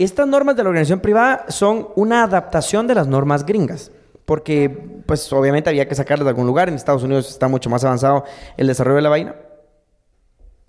Estas 0.00 0.26
normas 0.26 0.56
de 0.56 0.62
la 0.62 0.70
organización 0.70 1.00
privada 1.00 1.44
son 1.48 1.88
una 1.94 2.22
adaptación 2.22 2.86
de 2.86 2.94
las 2.94 3.06
normas 3.06 3.44
gringas, 3.44 3.90
porque 4.24 4.70
pues 5.04 5.30
obviamente 5.30 5.68
había 5.68 5.86
que 5.86 5.94
sacarlas 5.94 6.24
de 6.24 6.30
algún 6.30 6.46
lugar. 6.46 6.70
En 6.70 6.74
Estados 6.74 7.02
Unidos 7.02 7.28
está 7.28 7.48
mucho 7.48 7.68
más 7.68 7.84
avanzado 7.84 8.24
el 8.56 8.66
desarrollo 8.66 8.96
de 8.96 9.02
la 9.02 9.10
vaina. 9.10 9.34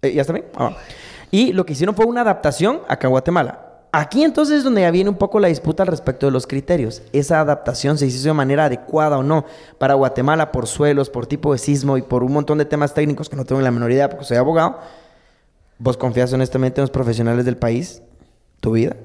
Eh, 0.01 0.11
¿Ya 0.11 0.21
está 0.21 0.33
bien? 0.33 0.47
Ah. 0.57 0.75
Y 1.31 1.53
lo 1.53 1.65
que 1.65 1.71
hicieron 1.71 1.95
fue 1.95 2.05
una 2.07 2.21
adaptación 2.21 2.81
acá 2.89 3.07
en 3.07 3.11
Guatemala. 3.11 3.85
Aquí 3.93 4.25
entonces 4.25 4.57
es 4.57 4.63
donde 4.65 4.81
ya 4.81 4.91
viene 4.91 5.09
un 5.09 5.15
poco 5.15 5.39
la 5.39 5.47
disputa 5.47 5.83
al 5.83 5.88
respecto 5.88 6.25
de 6.25 6.33
los 6.33 6.45
criterios. 6.45 7.01
Esa 7.13 7.39
adaptación 7.39 7.97
se 7.97 8.07
hizo 8.07 8.27
de 8.27 8.33
manera 8.33 8.65
adecuada 8.65 9.17
o 9.17 9.23
no 9.23 9.45
para 9.77 9.93
Guatemala 9.93 10.51
por 10.51 10.67
suelos, 10.67 11.09
por 11.09 11.25
tipo 11.25 11.53
de 11.53 11.57
sismo 11.57 11.95
y 11.95 12.01
por 12.01 12.25
un 12.25 12.33
montón 12.33 12.57
de 12.57 12.65
temas 12.65 12.93
técnicos 12.93 13.29
que 13.29 13.38
no 13.38 13.45
tengo 13.45 13.61
la 13.61 13.71
menor 13.71 13.93
idea 13.93 14.09
porque 14.09 14.25
soy 14.25 14.35
abogado. 14.35 14.79
¿Vos 15.79 15.95
confías 15.95 16.33
honestamente 16.33 16.81
en 16.81 16.83
los 16.83 16.91
profesionales 16.91 17.45
del 17.45 17.55
país? 17.55 18.01
¿Tu 18.59 18.71
vida? 18.71 18.97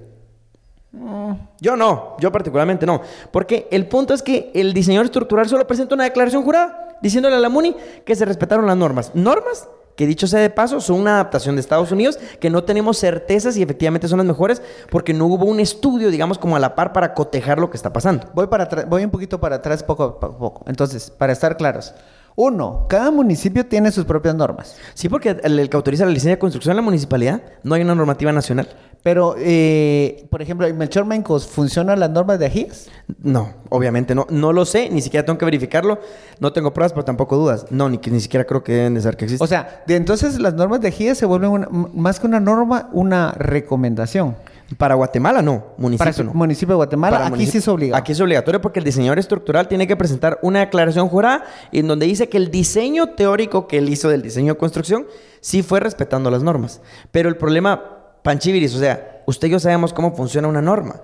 Yo 1.60 1.76
no, 1.76 2.16
yo 2.20 2.32
particularmente 2.32 2.86
no. 2.86 3.02
Porque 3.30 3.68
el 3.70 3.86
punto 3.86 4.14
es 4.14 4.22
que 4.22 4.50
el 4.54 4.72
diseñador 4.72 5.06
estructural 5.06 5.48
solo 5.48 5.66
presenta 5.66 5.94
una 5.94 6.04
declaración 6.04 6.42
jurada 6.42 6.96
diciéndole 7.02 7.36
a 7.36 7.40
la 7.40 7.48
MUNI 7.48 7.76
que 8.04 8.16
se 8.16 8.24
respetaron 8.24 8.66
las 8.66 8.76
normas. 8.76 9.10
Normas 9.14 9.68
que 9.94 10.06
dicho 10.06 10.26
sea 10.26 10.40
de 10.40 10.50
paso 10.50 10.80
son 10.80 11.00
una 11.00 11.14
adaptación 11.14 11.56
de 11.56 11.60
Estados 11.60 11.90
Unidos 11.90 12.18
que 12.38 12.50
no 12.50 12.64
tenemos 12.64 12.98
certezas 12.98 13.54
si 13.54 13.62
efectivamente 13.62 14.08
son 14.08 14.18
las 14.18 14.26
mejores 14.26 14.60
porque 14.90 15.14
no 15.14 15.26
hubo 15.26 15.46
un 15.46 15.58
estudio, 15.60 16.10
digamos, 16.10 16.38
como 16.38 16.54
a 16.56 16.58
la 16.58 16.74
par 16.74 16.92
para 16.92 17.14
cotejar 17.14 17.58
lo 17.58 17.70
que 17.70 17.76
está 17.78 17.92
pasando. 17.92 18.28
Voy, 18.34 18.46
para 18.46 18.68
voy 18.86 19.04
un 19.04 19.10
poquito 19.10 19.40
para 19.40 19.56
atrás 19.56 19.82
poco 19.82 20.02
a 20.04 20.20
po- 20.20 20.36
poco. 20.38 20.64
Entonces, 20.66 21.10
para 21.10 21.32
estar 21.32 21.56
claros. 21.56 21.94
Uno, 22.38 22.86
cada 22.88 23.10
municipio 23.10 23.64
tiene 23.66 23.90
sus 23.90 24.04
propias 24.04 24.34
normas. 24.34 24.76
Sí, 24.94 25.08
porque 25.08 25.38
el, 25.42 25.58
el 25.58 25.70
que 25.70 25.76
autoriza 25.76 26.04
la 26.04 26.10
licencia 26.10 26.32
de 26.32 26.38
construcción 26.38 26.72
en 26.72 26.76
la 26.76 26.82
municipalidad 26.82 27.40
no 27.62 27.74
hay 27.74 27.82
una 27.82 27.94
normativa 27.94 28.30
nacional. 28.30 28.68
Pero, 29.02 29.36
eh, 29.38 30.26
por 30.30 30.42
ejemplo, 30.42 30.66
en 30.66 30.76
Melchor 30.76 31.04
Mencos, 31.06 31.46
¿funcionan 31.46 31.98
las 32.00 32.10
normas 32.10 32.38
de 32.38 32.46
ajíes? 32.46 32.90
No, 33.22 33.54
obviamente 33.70 34.14
no. 34.14 34.26
No 34.30 34.52
lo 34.52 34.64
sé, 34.64 34.90
ni 34.90 35.00
siquiera 35.00 35.24
tengo 35.24 35.38
que 35.38 35.44
verificarlo. 35.44 36.00
No 36.40 36.52
tengo 36.52 36.74
pruebas, 36.74 36.92
pero 36.92 37.04
tampoco 37.04 37.36
dudas. 37.36 37.66
No, 37.70 37.88
ni, 37.88 37.98
ni 38.10 38.20
siquiera 38.20 38.44
creo 38.44 38.62
que 38.64 38.72
deben 38.72 38.94
de 38.94 39.00
ser 39.00 39.16
que 39.16 39.26
existen. 39.26 39.44
O 39.44 39.48
sea, 39.48 39.82
de 39.86 39.96
entonces 39.96 40.38
las 40.40 40.54
normas 40.54 40.80
de 40.80 40.88
ajíes 40.88 41.16
se 41.16 41.24
vuelven 41.24 41.50
una- 41.50 41.68
más 41.70 42.18
que 42.20 42.26
una 42.26 42.40
norma, 42.40 42.90
una 42.92 43.30
recomendación. 43.32 44.36
Para 44.78 44.96
Guatemala 44.96 45.42
no, 45.42 45.60
Para 45.60 45.74
municipio 45.78 46.14
el 46.18 46.26
no. 46.26 46.34
municipio 46.34 46.72
de 46.72 46.76
Guatemala, 46.76 47.18
Para 47.18 47.34
aquí 47.34 47.46
sí 47.46 47.58
es 47.58 47.68
obligado. 47.68 48.00
Aquí 48.00 48.12
es 48.12 48.20
obligatorio 48.20 48.60
porque 48.60 48.80
el 48.80 48.84
diseñador 48.84 49.18
estructural 49.18 49.68
tiene 49.68 49.86
que 49.86 49.96
presentar 49.96 50.40
una 50.42 50.60
declaración 50.60 51.08
jurada 51.08 51.44
en 51.70 51.86
donde 51.86 52.06
dice 52.06 52.28
que 52.28 52.36
el 52.36 52.50
diseño 52.50 53.10
teórico 53.10 53.68
que 53.68 53.78
él 53.78 53.88
hizo 53.88 54.08
del 54.08 54.22
diseño 54.22 54.54
de 54.54 54.58
construcción 54.58 55.06
sí 55.40 55.62
fue 55.62 55.78
respetando 55.78 56.30
las 56.30 56.42
normas. 56.42 56.80
Pero 57.12 57.28
el 57.28 57.36
problema, 57.36 57.80
Panchiviris, 58.24 58.74
o 58.74 58.80
sea, 58.80 59.22
usted 59.26 59.46
y 59.46 59.52
yo 59.52 59.60
sabemos 59.60 59.92
cómo 59.92 60.16
funciona 60.16 60.48
una 60.48 60.60
norma. 60.62 61.00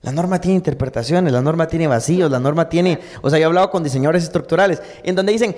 La 0.00 0.10
norma 0.10 0.40
tiene 0.40 0.56
interpretaciones, 0.56 1.32
la 1.32 1.42
norma 1.42 1.68
tiene 1.68 1.86
vacíos, 1.86 2.30
la 2.30 2.40
norma 2.40 2.68
tiene... 2.68 2.98
O 3.20 3.30
sea, 3.30 3.38
yo 3.38 3.44
he 3.44 3.46
hablado 3.46 3.70
con 3.70 3.84
diseñadores 3.84 4.24
estructurales 4.24 4.82
en 5.04 5.14
donde 5.14 5.32
dicen, 5.32 5.54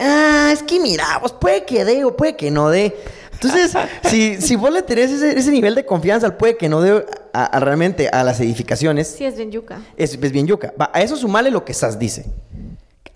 ah, 0.00 0.50
es 0.52 0.62
que 0.62 0.80
mira, 0.80 1.18
vos 1.22 1.32
puede 1.32 1.64
que 1.64 1.84
dé 1.84 2.04
o 2.04 2.16
puede 2.16 2.34
que 2.34 2.50
no 2.50 2.70
dé. 2.70 2.96
Entonces, 3.34 3.74
si, 4.04 4.40
si 4.40 4.56
vos 4.56 4.72
le 4.72 4.82
tenés 4.82 5.10
ese, 5.10 5.38
ese 5.38 5.50
nivel 5.50 5.74
de 5.74 5.84
confianza 5.84 6.26
al 6.26 6.36
puede 6.36 6.56
que 6.56 6.68
no 6.68 6.80
dé 6.80 7.04
a- 7.32 7.44
a 7.44 7.60
realmente 7.60 8.08
a 8.08 8.24
las 8.24 8.40
edificaciones, 8.40 9.08
Sí, 9.18 9.24
es 9.24 9.36
bien 9.36 9.50
yuca. 9.50 9.80
es, 9.96 10.14
es 10.20 10.32
bien 10.32 10.46
yuca. 10.46 10.72
Va, 10.80 10.90
a 10.92 11.02
eso 11.02 11.16
sumarle 11.16 11.50
lo 11.50 11.64
que 11.64 11.74
SAS 11.74 11.98
dice. 11.98 12.24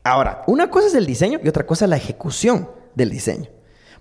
Ahora, 0.04 0.42
una 0.46 0.70
cosa 0.70 0.86
es 0.88 0.94
el 0.94 1.06
diseño 1.06 1.40
y 1.42 1.48
otra 1.48 1.66
cosa 1.66 1.84
es 1.84 1.90
la 1.90 1.96
ejecución 1.96 2.68
del 2.94 3.10
diseño. 3.10 3.46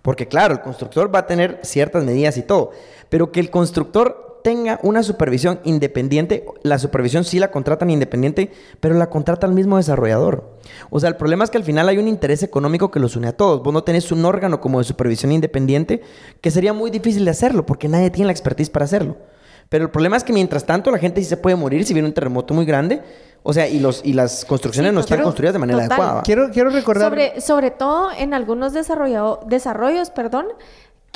Porque 0.02 0.28
claro, 0.28 0.54
el 0.54 0.62
constructor 0.62 1.14
va 1.14 1.20
a 1.20 1.28
tener 1.28 1.60
ciertas 1.64 2.04
medidas 2.04 2.38
y 2.38 2.42
todo, 2.44 2.72
pero 3.10 3.32
que 3.32 3.40
el 3.40 3.50
constructor 3.50 4.27
tenga 4.48 4.80
una 4.82 5.04
supervisión 5.04 5.60
independiente, 5.66 6.46
la 6.64 6.80
supervisión 6.80 7.26
sí 7.26 7.38
la 7.38 7.52
contratan 7.52 7.90
independiente, 7.90 8.50
pero 8.80 8.96
la 8.96 9.10
contrata 9.10 9.46
el 9.46 9.52
mismo 9.52 9.76
desarrollador. 9.76 10.58
O 10.90 11.02
sea, 11.02 11.10
el 11.10 11.18
problema 11.18 11.44
es 11.44 11.50
que 11.50 11.58
al 11.58 11.66
final 11.66 11.90
hay 11.90 11.98
un 11.98 12.08
interés 12.08 12.44
económico 12.44 12.90
que 12.90 13.02
los 13.02 13.18
une 13.18 13.28
a 13.28 13.34
todos. 13.36 13.62
Vos 13.62 13.74
no 13.74 13.84
tenés 13.84 14.10
un 14.14 14.24
órgano 14.24 14.62
como 14.62 14.78
de 14.80 14.86
supervisión 14.86 15.34
independiente, 15.34 16.02
que 16.40 16.50
sería 16.50 16.72
muy 16.72 16.92
difícil 16.92 17.26
de 17.26 17.32
hacerlo, 17.32 17.66
porque 17.66 17.90
nadie 17.90 18.10
tiene 18.10 18.28
la 18.28 18.32
expertise 18.32 18.70
para 18.70 18.86
hacerlo. 18.86 19.18
Pero 19.68 19.84
el 19.84 19.92
problema 19.92 20.16
es 20.16 20.24
que 20.24 20.32
mientras 20.32 20.66
tanto 20.66 20.92
la 20.92 20.98
gente 20.98 21.20
sí 21.22 21.28
se 21.28 21.36
puede 21.36 21.58
morir 21.58 21.84
si 21.84 21.94
viene 21.94 22.08
un 22.08 22.14
terremoto 22.14 22.54
muy 22.54 22.64
grande. 22.64 23.02
O 23.44 23.52
sea, 23.52 23.68
y, 23.68 23.80
los, 23.82 24.02
y 24.06 24.14
las 24.14 24.46
construcciones 24.46 24.92
Sí, 24.92 24.94
no 24.96 25.02
están 25.02 25.18
total. 25.18 25.26
construidas 25.26 25.54
de 25.54 25.60
manera 25.60 25.84
Total. 25.84 26.00
adecuada. 26.00 26.24
Quiero, 26.24 26.50
quiero 26.52 26.70
recordar... 26.70 27.10
Sobre, 27.10 27.42
sobre 27.42 27.72
todo 27.72 28.10
en 28.18 28.34
algunos 28.34 28.74
desarrollado- 28.74 29.42
desarrollos, 29.46 30.10
perdón, 30.10 30.48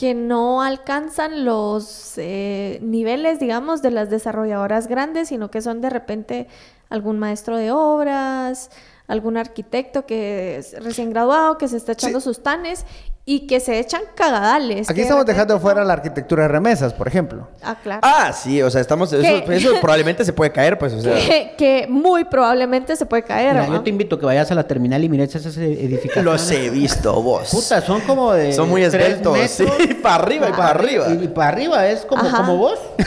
que 0.02 0.16
no 0.16 0.64
alcanzan 0.64 1.46
los 1.46 2.14
eh, 2.18 2.80
niveles, 2.82 3.40
digamos, 3.40 3.84
de 3.84 3.92
las 3.92 4.10
desarrolladoras 4.10 4.88
grandes, 4.88 5.28
sino 5.28 5.52
que 5.52 5.62
son 5.62 5.80
de 5.80 5.92
repente 5.92 6.48
algún 6.90 7.20
maestro 7.20 7.56
de 7.56 7.70
obras, 7.72 8.72
algún 9.08 9.38
arquitecto 9.38 10.08
que 10.08 10.58
es 10.58 10.84
recién 10.84 11.12
graduado, 11.12 11.60
que 11.60 11.68
se 11.68 11.78
está 11.78 11.92
echando 11.92 12.20
Sí. 12.20 12.24
sus 12.24 12.42
tanes 12.42 12.84
y 13.24 13.46
que 13.46 13.60
se 13.60 13.78
echan 13.80 14.02
cagadales. 14.16 14.90
Aquí 14.90 14.98
de 14.98 15.04
estamos 15.04 15.22
repente 15.22 15.34
dejando 15.34 15.60
fuera 15.60 15.82
no- 15.82 15.88
la 15.88 15.94
arquitectura 15.94 16.44
de 16.44 16.48
remesas, 16.50 16.92
por 16.94 17.08
ejemplo. 17.08 17.48
Ah, 17.62 17.76
claro. 17.82 18.02
Ah, 18.04 18.34
sí, 18.34 18.62
o 18.64 18.70
sea, 18.72 18.82
estamos. 18.82 19.14
Eso, 19.14 19.70
probablemente 19.82 20.26
se 20.26 20.34
puede 20.34 20.52
caer, 20.52 20.78
pues, 20.80 20.94
o 20.94 21.02
sea. 21.02 21.14
que, 21.16 21.54
que 21.58 21.86
muy 21.88 22.26
probablemente 22.26 22.96
se 22.96 23.06
puede 23.06 23.24
caer. 23.24 23.54
Mira, 23.54 23.68
¿va? 23.68 23.74
yo 23.76 23.82
te 23.82 23.90
invito 23.92 24.16
a 24.16 24.20
que 24.20 24.26
vayas 24.26 24.50
a 24.52 24.56
la 24.56 24.64
terminal 24.68 25.04
y 25.04 25.10
mires 25.10 25.34
esas 25.36 25.56
edificaciones. 25.56 26.26
Los 26.26 26.50
he 26.52 26.70
visto, 26.72 27.22
vos. 27.22 27.50
Puta, 27.52 27.80
son 27.82 28.02
como 28.02 28.34
de. 28.34 28.54
Son 28.54 28.68
muy 28.68 28.82
esbeltos, 28.84 29.38
sí, 29.50 29.66
para 30.02 30.16
arriba 30.16 30.50
y 30.50 30.52
para 30.54 30.70
arriba. 30.70 31.06
Y, 31.10 31.24
y 31.26 31.28
para 31.28 31.50
arriba 31.50 31.88
es 31.88 32.02
como, 32.06 32.24
Ajá. 32.24 32.38
como 32.38 32.58
vos. 32.58 32.80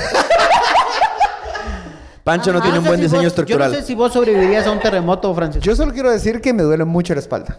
Pancho 2.23 2.53
no 2.55 2.63
tiene 2.63 2.79
un 2.79 2.85
sé 2.85 2.89
buen 2.89 2.99
si 3.01 3.05
diseño 3.05 3.23
vos- 3.23 3.27
estructural. 3.33 3.71
Yo 3.71 3.75
no 3.77 3.81
sé 3.83 3.87
si 3.87 3.95
vos 3.95 4.13
sobrevivirías 4.13 4.67
a 4.67 4.71
un 4.71 4.81
terremoto, 4.81 5.35
Francisco. 5.35 5.63
Yo 5.65 5.77
solo 5.77 5.93
quiero 5.93 6.11
decir 6.11 6.41
que 6.41 6.55
me 6.55 6.63
duele 6.63 6.85
mucho 6.87 7.13
la 7.15 7.21
espalda. 7.21 7.59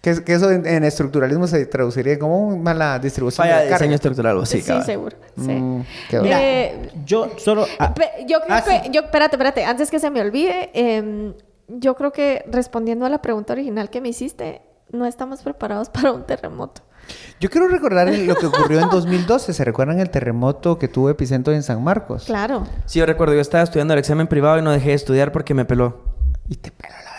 Que, 0.00 0.10
es- 0.10 0.20
que 0.20 0.32
eso 0.32 0.50
en, 0.50 0.66
en 0.66 0.82
estructuralismo 0.84 1.46
se 1.46 1.66
traduciría 1.66 2.18
como 2.18 2.48
una 2.48 2.56
mala 2.62 2.98
distribución 2.98 3.44
Falla 3.46 3.58
de 3.58 3.64
carga. 3.64 3.76
diseño 3.78 3.94
estructural, 3.96 4.36
vos, 4.36 4.48
sí, 4.48 4.60
sí, 4.62 4.66
cabal. 4.68 4.84
seguro. 4.84 5.16
Sí. 5.36 5.48
Mm. 5.52 5.84
Eh, 6.12 6.90
Yo 7.04 7.30
solo. 7.36 7.66
ah, 7.78 7.92
Yo 8.26 8.40
creo 8.40 8.56
ah, 8.56 8.62
que, 8.64 8.70
sí. 8.84 8.90
yo, 8.92 9.02
espérate, 9.02 9.36
espérate, 9.36 9.64
antes 9.64 9.90
que 9.90 9.98
se 9.98 10.10
me 10.10 10.20
olvide, 10.22 10.70
em, 10.72 11.34
yo 11.68 11.94
creo 11.96 12.12
que 12.12 12.44
respondiendo 12.50 13.04
a 13.04 13.10
la 13.10 13.20
pregunta 13.20 13.52
original 13.52 13.90
que 13.90 14.00
me 14.00 14.08
hiciste, 14.08 14.62
no 14.90 15.04
estamos 15.06 15.42
preparados 15.42 15.88
para 15.92 16.12
un 16.12 16.24
terremoto. 16.24 16.82
Yo 17.40 17.50
quiero 17.50 17.66
recordar 17.68 18.08
lo 18.08 18.36
que 18.36 18.46
ocurrió 18.46 18.80
en 18.80 18.88
2012. 18.88 19.52
¿Se 19.52 19.64
recuerdan 19.64 19.98
el 20.00 20.10
terremoto 20.10 20.78
que 20.78 20.86
tuvo 20.88 21.10
epicentro 21.10 21.52
en 21.52 21.62
San 21.62 21.82
Marcos? 21.82 22.24
Claro. 22.24 22.66
Sí, 22.86 23.00
yo 23.00 23.06
recuerdo, 23.06 23.34
yo 23.34 23.40
estaba 23.40 23.64
estudiando 23.64 23.94
el 23.94 23.98
examen 24.00 24.28
privado 24.28 24.58
y 24.58 24.62
no 24.62 24.70
dejé 24.70 24.90
de 24.90 24.94
estudiar 24.94 25.32
porque 25.32 25.52
me 25.54 25.64
peló. 25.64 26.02
Y 26.48 26.56
te 26.56 26.70
peló 26.70 26.94
la. 27.04 27.09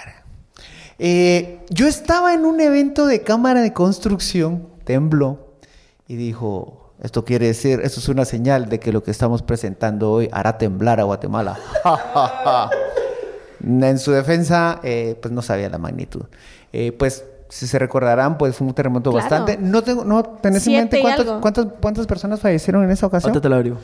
Eh, 1.03 1.59
yo 1.71 1.87
estaba 1.87 2.33
en 2.35 2.45
un 2.45 2.61
evento 2.61 3.07
de 3.07 3.21
cámara 3.23 3.61
de 3.61 3.73
construcción, 3.73 4.67
tembló, 4.83 5.55
y 6.07 6.15
dijo, 6.15 6.93
esto 7.01 7.25
quiere 7.25 7.47
decir, 7.47 7.79
esto 7.83 7.99
es 7.99 8.07
una 8.07 8.23
señal 8.23 8.69
de 8.69 8.79
que 8.79 8.91
lo 8.93 9.01
que 9.01 9.09
estamos 9.09 9.41
presentando 9.41 10.11
hoy 10.11 10.29
hará 10.31 10.59
temblar 10.59 10.99
a 10.99 11.03
Guatemala. 11.03 11.57
En 13.63 13.99
su 13.99 14.11
defensa, 14.11 14.79
eh, 14.81 15.15
pues 15.21 15.31
no 15.31 15.43
sabía 15.43 15.69
la 15.69 15.77
magnitud. 15.77 16.23
Eh, 16.73 16.91
pues, 16.93 17.23
si 17.49 17.67
se 17.67 17.77
recordarán, 17.77 18.39
pues 18.39 18.55
fue 18.55 18.65
un 18.65 18.73
terremoto 18.73 19.11
Claro. 19.11 19.23
bastante. 19.29 19.57
No 19.61 19.83
tengo, 19.83 20.03
no 20.03 20.23
tenés 20.23 20.65
en 20.65 20.71
Siete 20.71 20.81
mente 20.81 21.01
cuántos- 21.01 21.27
algo. 21.27 21.41
cuántas, 21.41 21.67
cuántas 21.79 22.07
personas 22.07 22.39
fallecieron 22.39 22.83
en 22.83 22.89
esa 22.89 23.05
ocasión. 23.05 23.29
Ahorita 23.29 23.41
te 23.41 23.49
lo 23.49 23.55
abrigo. 23.55 23.77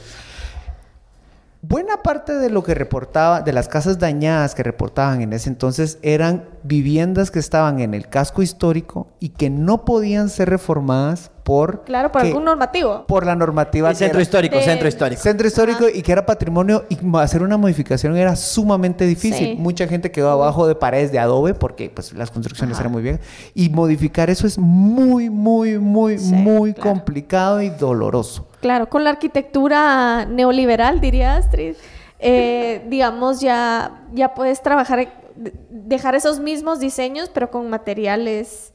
Buena 1.70 2.02
parte 2.02 2.32
de 2.34 2.50
lo 2.50 2.64
que 2.64 2.74
reportaba, 2.76 3.42
de 3.42 3.52
las 3.52 3.68
casas 3.68 4.00
dañadas 4.00 4.56
que 4.56 4.64
reportaban 4.64 5.22
en 5.22 5.34
ese 5.34 5.50
entonces, 5.50 6.00
eran 6.02 6.46
viviendas 6.64 7.30
que 7.30 7.40
estaban 7.40 7.82
en 7.82 7.94
el 7.94 8.08
casco 8.08 8.42
histórico 8.42 9.08
y 9.20 9.30
que 9.30 9.50
no 9.50 9.84
podían 9.84 10.30
ser 10.30 10.50
reformadas 10.50 11.30
por... 11.44 11.84
Claro, 11.84 12.10
por 12.12 12.22
que- 12.22 12.30
algún 12.30 12.46
normativo. 12.46 13.06
Por 13.06 13.26
la 13.26 13.36
normativa. 13.36 13.90
El 13.90 13.98
centro 13.98 14.18
era- 14.20 14.24
histórico, 14.24 14.56
de- 14.56 14.64
centro 14.64 14.88
histórico. 14.88 15.22
Centro 15.22 15.46
histórico 15.48 15.86
y 15.94 16.02
que 16.04 16.12
era 16.14 16.26
patrimonio 16.26 16.86
y 16.88 16.98
hacer 17.18 17.42
una 17.42 17.58
modificación 17.58 18.16
era 18.16 18.38
sumamente 18.38 19.06
difícil. 19.06 19.48
Sí. 19.48 19.56
Mucha 19.60 19.88
gente 19.88 20.10
quedó 20.10 20.30
abajo 20.32 20.68
de 20.68 20.76
paredes 20.76 21.12
de 21.12 21.20
adobe 21.20 21.54
porque 21.54 21.90
pues 21.90 22.14
las 22.14 22.32
construcciones 22.32 22.80
eran 22.80 22.94
muy 22.94 23.02
bien 23.02 23.20
y 23.54 23.68
modificar 23.70 24.30
eso 24.30 24.48
es 24.48 24.58
muy 24.58 25.30
muy 25.30 25.78
muy 25.80 26.18
Sí, 26.18 26.34
muy 26.34 26.74
claro. 26.74 26.92
complicado 26.92 27.62
y 27.62 27.70
doloroso. 27.72 28.47
Claro, 28.62 28.90
con 28.90 29.04
la 29.04 29.12
arquitectura 29.12 30.26
neoliberal, 30.26 31.00
diría 31.00 31.36
Astrid, 31.36 31.76
eh, 32.20 32.84
digamos, 32.88 33.40
ya, 33.40 34.02
ya 34.14 34.34
puedes 34.34 34.62
trabajar, 34.64 35.08
de- 35.36 35.54
dejar 35.70 36.16
esos 36.16 36.40
mismos 36.40 36.80
diseños, 36.80 37.30
pero 37.30 37.52
con 37.52 37.70
materiales 37.70 38.74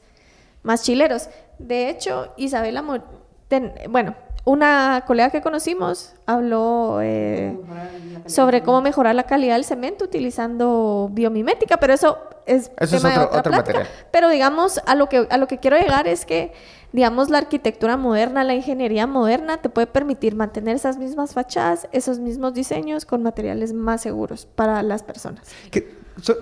más 0.63 0.83
chileros. 0.83 1.29
De 1.59 1.89
hecho, 1.89 2.31
Isabela, 2.37 2.83
ten- 3.49 3.73
bueno, 3.89 4.15
una 4.45 5.03
colega 5.07 5.29
que 5.29 5.41
conocimos 5.41 6.13
habló 6.25 6.99
eh, 7.01 7.57
sobre 8.25 8.61
cómo 8.61 8.81
mejorar 8.81 9.15
la 9.15 9.23
calidad 9.23 9.55
del 9.55 9.63
cemento 9.63 10.03
utilizando 10.05 11.09
biomimética, 11.13 11.77
pero 11.77 11.93
eso 11.93 12.17
es 12.45 12.69
Eso 12.77 12.97
es 12.97 13.01
tema 13.01 13.13
de 13.13 13.19
otro- 13.19 13.27
otra 13.29 13.39
otro 13.39 13.51
plática. 13.53 13.79
material. 13.79 14.05
Pero 14.11 14.29
digamos, 14.29 14.81
a 14.85 14.95
lo 14.95 15.07
que 15.07 15.27
a 15.29 15.37
lo 15.37 15.47
que 15.47 15.59
quiero 15.59 15.77
llegar 15.77 16.07
es 16.07 16.25
que 16.25 16.51
digamos 16.91 17.29
la 17.29 17.37
arquitectura 17.37 17.95
moderna, 17.95 18.43
la 18.43 18.53
ingeniería 18.53 19.07
moderna 19.07 19.57
te 19.57 19.69
puede 19.69 19.87
permitir 19.87 20.35
mantener 20.35 20.75
esas 20.75 20.97
mismas 20.97 21.33
fachadas, 21.33 21.87
esos 21.93 22.19
mismos 22.19 22.53
diseños 22.53 23.05
con 23.05 23.23
materiales 23.23 23.71
más 23.71 24.01
seguros 24.01 24.45
para 24.45 24.83
las 24.83 25.03
personas. 25.03 25.47
So- 26.21 26.35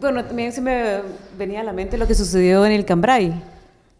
Bueno, 0.00 0.24
también 0.24 0.52
se 0.52 0.60
me 0.60 1.00
venía 1.38 1.60
a 1.60 1.64
la 1.64 1.72
mente 1.72 1.96
lo 1.98 2.06
que 2.06 2.14
sucedió 2.14 2.64
en 2.66 2.72
el 2.72 2.84
Cambrai. 2.84 3.42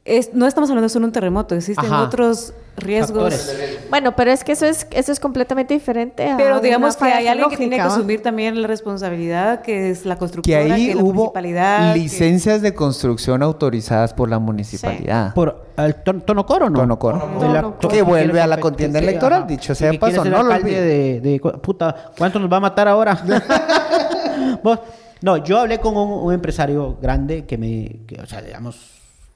Es, 0.05 0.33
no 0.35 0.47
estamos 0.47 0.71
hablando 0.71 0.89
solo 0.91 1.05
de 1.05 1.09
un 1.09 1.13
terremoto, 1.13 1.55
existen 1.57 1.87
Ajá. 1.87 2.03
otros 2.05 2.53
riesgos. 2.77 3.35
Factores. 3.35 3.79
Bueno, 3.91 4.15
pero 4.17 4.31
es 4.31 4.45
que 4.45 4.53
eso 4.53 4.67
es 4.67 4.87
eso 4.91 5.13
es 5.13 5.21
completamente 5.21 5.75
diferente 5.75 6.31
a 6.31 6.37
Pero 6.37 6.61
digamos 6.61 6.97
que 6.97 7.05
hay 7.05 7.27
alguien 7.27 7.49
que 7.49 7.57
tiene 7.57 7.77
que 7.77 7.83
asumir 7.83 8.23
también 8.23 8.61
la 8.61 8.69
responsabilidad, 8.69 9.63
que 9.63 9.91
es 9.91 10.05
la 10.07 10.17
constructora, 10.17 10.65
que, 10.65 10.73
ahí 10.73 10.95
la 10.95 11.03
hubo 11.03 11.13
municipalidad. 11.15 11.93
que- 11.95 11.99
licencias 12.01 12.63
de 12.63 12.75
construcción 12.75 13.43
autorizadas 13.43 14.13
por 14.15 14.29
la 14.29 14.39
municipalidad. 14.39 15.33
Por 15.35 15.67
el 15.77 15.95
ton- 15.97 16.21
tono 16.23 16.45
coro, 16.47 16.71
¿no? 16.71 16.81
Tono 16.81 16.99
coro. 16.99 17.19
De 17.41 17.49
la- 17.49 17.61
Tono 17.63 17.77
coro. 17.77 17.89
Que 17.89 18.03
vuelve 18.03 18.41
a 18.41 18.47
la 18.47 18.59
contienda 18.59 18.99
sí, 18.99 19.05
electoral, 19.07 19.41
ajá. 19.41 19.49
dicho 19.49 19.75
sea 19.75 19.93
paso, 19.99 20.25
no 20.25 20.43
lo 20.43 20.59
de, 20.59 21.21
de- 21.21 21.41
puta, 21.63 22.13
¿cuánto 22.17 22.39
nos 22.39 22.51
va 22.53 22.57
a 22.59 22.61
matar 22.61 22.89
ahora? 22.89 23.19
Vos- 24.63 24.79
no, 25.23 25.39
yo 25.39 25.59
hablé 25.61 25.79
con 25.81 25.97
un, 25.97 26.11
un 26.27 26.33
empresario 26.35 26.97
grande 27.01 27.47
que 27.47 27.57
me, 27.57 28.01
que, 28.07 28.21
o 28.21 28.27
sea, 28.27 28.43
digamos, 28.43 28.91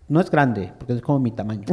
no 0.09 0.21
es 0.21 0.31
grande, 0.31 0.73
porque 0.79 0.95
es 0.95 1.01
como 1.03 1.19
mi 1.19 1.31
tamaño. 1.31 1.65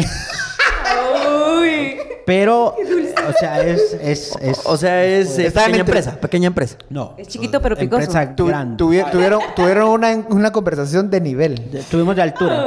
Pero, 2.26 2.66
o 2.76 3.34
sea, 3.40 3.62
es, 3.62 3.94
es, 4.02 4.36
es- 4.42 4.66
O 4.66 4.76
sea, 4.76 5.04
es 5.06 5.40
eh, 5.40 5.48
Está 5.48 5.62
en 5.62 5.66
pequeña 5.72 5.80
entre- 5.80 5.80
empresa, 6.00 6.20
pequeña 6.20 6.48
empresa. 6.48 6.78
no. 6.90 7.14
Es 7.18 7.28
chiquito, 7.30 7.62
pero 7.62 7.76
picoso. 7.78 8.02
Empresa 8.02 8.36
Tu- 8.36 8.46
grande. 8.48 8.84
tuvi- 8.84 9.10
tuvieron, 9.12 9.40
tuvieron 9.56 9.90
una, 9.90 10.14
una 10.30 10.52
conversación 10.52 11.10
de 11.10 11.22
nivel. 11.22 11.56
De- 11.72 11.84
Tuvimos 11.84 12.16
de 12.16 12.22
altura. 12.24 12.66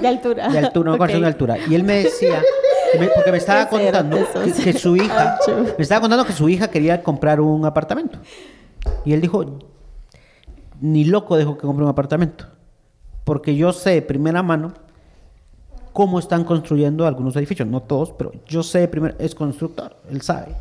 de 0.00 0.06
altura. 0.08 0.48
De 0.48 0.58
altura, 0.58 0.82
una 0.82 0.92
Ok. 0.92 0.98
conversación 0.98 1.22
de 1.22 1.26
altura. 1.26 1.56
Y 1.68 1.74
él 1.74 1.82
me 1.82 2.04
decía, 2.04 2.40
me- 3.00 3.08
porque 3.08 3.32
me 3.32 3.38
estaba 3.38 3.68
contando 3.68 4.16
que 4.62 4.72
su 4.74 4.94
hija, 4.96 5.38
me 5.76 5.82
estaba 5.82 6.00
contando 6.00 6.24
que 6.24 6.32
su 6.32 6.48
hija 6.48 6.68
quería 6.68 7.02
comprar 7.02 7.40
un 7.40 7.64
apartamento. 7.66 8.18
Y 9.04 9.12
él 9.12 9.20
dijo, 9.20 9.58
ni 10.80 11.04
loco 11.04 11.36
dejo 11.36 11.56
que 11.58 11.66
compre 11.66 11.84
un 11.84 11.90
apartamento. 11.90 12.46
Porque 13.24 13.56
yo 13.56 13.72
sé 13.72 13.90
de 13.90 14.02
primera 14.02 14.42
mano 14.42 14.72
cómo 15.98 16.20
están 16.20 16.44
construyendo 16.44 17.08
algunos 17.08 17.34
edificios. 17.34 17.66
No 17.66 17.80
todos, 17.82 18.12
pero 18.12 18.30
yo 18.46 18.62
sé 18.62 18.78
de 18.78 18.86
primera, 18.86 19.16
es 19.18 19.34
constructor, 19.34 19.96
él 20.08 20.22
sabe. 20.22 20.54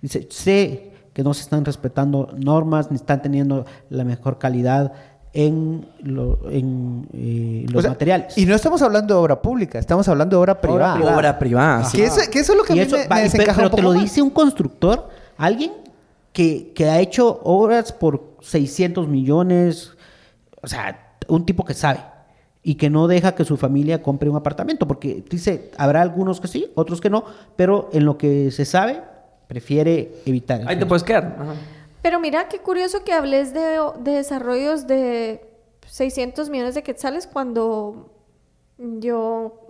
Dice, 0.00 0.28
sé 0.30 0.92
que 1.12 1.24
no 1.24 1.34
se 1.34 1.42
están 1.42 1.64
respetando 1.64 2.28
normas, 2.38 2.92
ni 2.92 2.96
están 2.96 3.20
teniendo 3.20 3.64
la 3.90 4.04
mejor 4.04 4.38
calidad 4.38 4.92
en, 5.32 5.88
lo- 6.00 6.48
en, 6.48 7.08
eh, 7.12 7.66
los 7.70 7.80
O 7.80 7.82
sea, 7.82 7.90
materiales. 7.90 8.38
Y 8.38 8.46
no 8.46 8.54
estamos 8.54 8.82
hablando 8.82 9.14
de 9.14 9.20
obra 9.20 9.42
pública, 9.42 9.80
estamos 9.80 10.06
hablando 10.06 10.36
de 10.36 10.40
obra 10.42 10.60
privada. 10.60 10.94
privada. 10.94 11.16
Obra 11.16 11.38
privada, 11.40 11.84
sí. 11.86 11.96
Que 11.96 12.04
eso, 12.04 12.20
que 12.30 12.38
eso 12.38 12.52
es 12.52 12.58
lo 12.58 12.62
que 12.64 12.72
a 12.74 12.76
Y 12.76 12.78
mí 12.78 12.84
eso- 12.84 12.96
me, 12.98 13.08
me 13.16 13.22
desencaja 13.22 13.56
pero 13.56 13.66
un 13.66 13.70
poco 13.72 13.76
te 13.78 13.82
lo 13.82 13.92
más. 13.94 14.00
dice 14.04 14.22
un 14.22 14.30
constructor, 14.30 15.08
alguien 15.36 15.72
que, 16.32 16.72
que 16.72 16.88
ha 16.88 17.00
hecho 17.00 17.40
obras 17.42 17.90
por 17.92 18.36
600 18.42 19.08
millones, 19.08 19.90
o 20.62 20.68
sea, 20.68 21.16
un 21.26 21.44
tipo 21.44 21.64
que 21.64 21.74
sabe 21.74 21.98
y 22.66 22.74
que 22.76 22.88
no 22.90 23.06
deja 23.06 23.34
que 23.34 23.44
su 23.44 23.56
familia 23.56 24.02
compre 24.02 24.28
un 24.30 24.36
apartamento, 24.36 24.88
porque 24.88 25.22
dice, 25.30 25.70
habrá 25.76 26.00
algunos 26.02 26.40
que 26.40 26.48
sí, 26.48 26.72
otros 26.74 27.00
que 27.00 27.10
no, 27.10 27.24
pero 27.56 27.90
en 27.92 28.04
lo 28.06 28.16
que 28.18 28.50
se 28.50 28.64
sabe, 28.64 29.02
prefiere 29.46 30.14
evitar. 30.24 30.62
Ahí 30.66 30.78
te 30.78 30.86
puedes 30.86 31.02
quedar. 31.04 31.36
Ajá. 31.38 31.52
Pero 32.00 32.18
mira, 32.20 32.48
qué 32.48 32.58
curioso 32.58 33.04
que 33.04 33.12
hables 33.12 33.52
de, 33.54 33.78
de 34.00 34.10
desarrollos 34.12 34.86
de 34.86 35.46
600 35.86 36.48
millones 36.50 36.74
de 36.74 36.82
quetzales 36.82 37.26
cuando 37.26 38.10
yo... 38.78 39.60